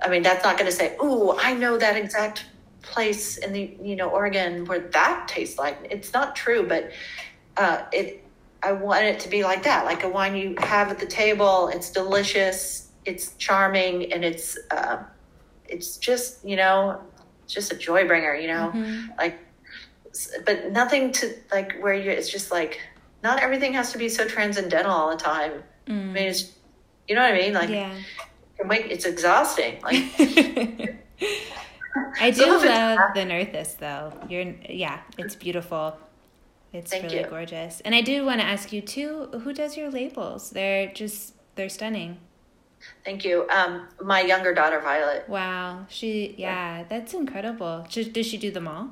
[0.00, 2.46] I mean, that's not going to say, "Ooh, I know that exact
[2.82, 6.90] place in the you know Oregon where that tastes like." It's not true, but
[7.56, 8.24] uh, it.
[8.60, 11.68] I want it to be like that, like a wine you have at the table.
[11.68, 15.04] It's delicious, it's charming, and it's uh,
[15.68, 17.00] it's just you know
[17.46, 19.10] just a joy bringer, you know, mm-hmm.
[19.18, 19.38] like.
[20.44, 22.10] But nothing to like where you.
[22.10, 22.80] It's just like
[23.22, 25.62] not everything has to be so transcendental all the time.
[25.86, 26.10] Mm.
[26.10, 26.52] I mean, it's
[27.08, 27.54] you know what I mean?
[27.54, 27.94] Like, yeah.
[28.58, 29.80] it's exhausting.
[29.82, 29.96] Like,
[32.20, 32.62] I do love
[33.14, 34.12] the Nerthus though.
[34.28, 35.96] You're, yeah, it's beautiful.
[36.72, 37.26] It's Thank really you.
[37.26, 37.80] gorgeous.
[37.80, 40.50] And I do want to ask you too, who does your labels?
[40.50, 42.18] They're just, they're stunning.
[43.04, 43.48] Thank you.
[43.48, 45.28] Um, my younger daughter, Violet.
[45.28, 45.86] Wow.
[45.88, 47.86] She, yeah, that's incredible.
[47.90, 48.90] Does she do them all?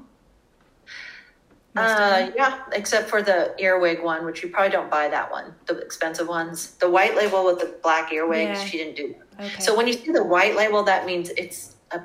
[1.77, 5.77] Uh, yeah, except for the earwig one, which you probably don't buy that one, the
[5.79, 6.73] expensive ones.
[6.77, 8.65] The white label with the black earwigs, yeah.
[8.65, 9.15] she didn't do.
[9.39, 9.61] Okay.
[9.61, 12.01] So when you see the white label, that means it's a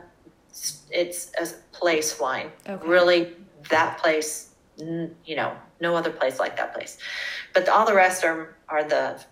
[0.89, 2.51] it's a place wine.
[2.67, 2.85] Okay.
[2.85, 3.33] Really,
[3.69, 6.97] that place, you know, no other place like that place.
[7.53, 9.23] But all the rest are are the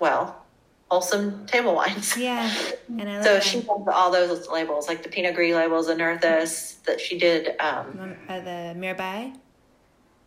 [0.00, 0.39] well
[0.90, 2.16] wholesome table wines.
[2.16, 2.52] Yeah,
[2.98, 6.82] and I so she does all those labels, like the Pinot Gris labels, the Nerthus
[6.84, 7.58] that she did.
[7.60, 9.36] Um, uh, the Mirabai.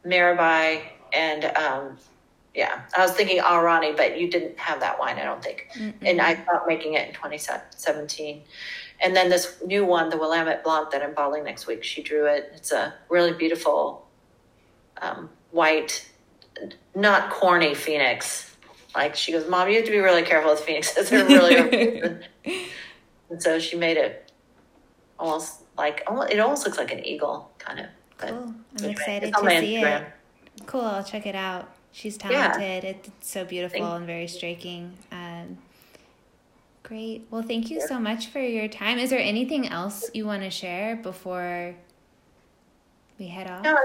[0.05, 0.84] Mirabai,
[1.14, 1.97] and um,
[2.53, 5.68] yeah, I was thinking Aharani, but you didn't have that wine, I don't think.
[5.76, 5.93] Mm-mm.
[6.01, 8.41] And I stopped making it in 2017.
[8.99, 12.26] And then this new one, the Willamette Blanc that I'm bottling next week, she drew
[12.28, 12.51] it.
[12.55, 14.07] It's a really beautiful
[15.01, 16.07] um, white,
[16.95, 18.53] not corny phoenix.
[18.95, 21.09] Like she goes, Mom, you have to be really careful with phoenixes.
[21.11, 22.19] They're really.
[23.29, 24.31] and so she made it
[25.19, 27.85] almost like almost, it almost looks like an eagle, kind of.
[28.17, 28.53] Cool.
[28.79, 30.01] I'm excited to see Instagram.
[30.01, 30.07] it.
[30.65, 30.81] Cool.
[30.81, 31.69] I'll check it out.
[31.91, 32.83] She's talented.
[32.83, 32.89] Yeah.
[32.89, 34.93] It's so beautiful thank and very striking.
[35.11, 35.57] Um,
[36.81, 37.27] great.
[37.29, 38.97] Well, thank you so much for your time.
[38.97, 41.75] Is there anything else you want to share before
[43.19, 43.63] we head off?
[43.63, 43.77] No,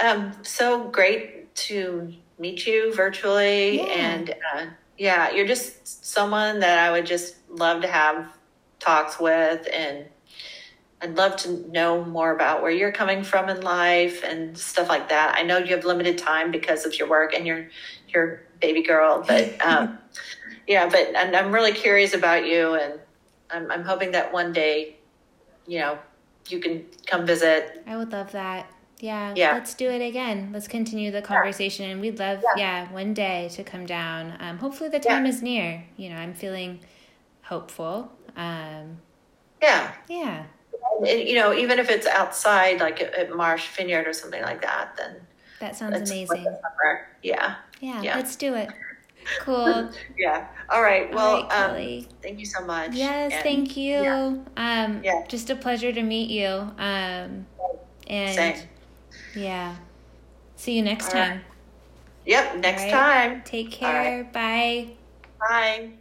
[0.00, 2.12] um, so great to
[2.42, 3.78] meet you virtually.
[3.78, 3.84] Yeah.
[3.84, 4.66] And uh,
[4.98, 8.26] yeah, you're just someone that I would just love to have
[8.80, 10.06] talks with and
[11.00, 15.08] I'd love to know more about where you're coming from in life and stuff like
[15.08, 15.34] that.
[15.36, 17.68] I know you have limited time because of your work and your
[18.08, 19.98] your baby girl, but um,
[20.68, 23.00] yeah, but and I'm really curious about you, and
[23.50, 24.96] I'm, I'm hoping that one day,
[25.66, 25.98] you know,
[26.48, 27.82] you can come visit.
[27.84, 28.70] I would love that.
[29.02, 29.54] Yeah, yeah.
[29.54, 30.50] Let's do it again.
[30.52, 32.84] Let's continue the conversation, and we'd love, yeah.
[32.84, 34.34] yeah, one day to come down.
[34.38, 35.30] Um, hopefully, the time yeah.
[35.30, 35.84] is near.
[35.96, 36.78] You know, I'm feeling
[37.42, 38.12] hopeful.
[38.36, 38.98] Um,
[39.60, 39.92] yeah.
[40.08, 40.44] Yeah
[41.00, 44.96] And, you know, even if it's outside, like at Maresh Vineyard or something like that,
[44.96, 45.16] then
[45.58, 46.46] that sounds amazing.
[47.22, 47.56] Yeah.
[47.80, 48.02] yeah.
[48.02, 48.16] yeah.
[48.16, 48.70] let's do it.
[49.40, 49.90] Cool.
[50.16, 50.46] yeah.
[50.68, 51.12] All right.
[51.12, 52.92] Well, All right, um, thank you so much.
[52.92, 54.02] Yes, and, thank you.
[54.02, 54.36] Yeah.
[54.56, 55.24] Um, yeah.
[55.28, 56.48] Just a pleasure to meet you.
[56.48, 57.46] Um,
[58.06, 58.56] and Same.
[59.34, 59.76] Yeah.
[60.56, 61.30] See you next All time.
[61.30, 61.44] Right.
[62.26, 62.56] Yep.
[62.58, 62.90] Next right.
[62.90, 63.42] time.
[63.44, 64.24] Take care.
[64.32, 64.90] Bye.
[65.38, 65.92] Bye.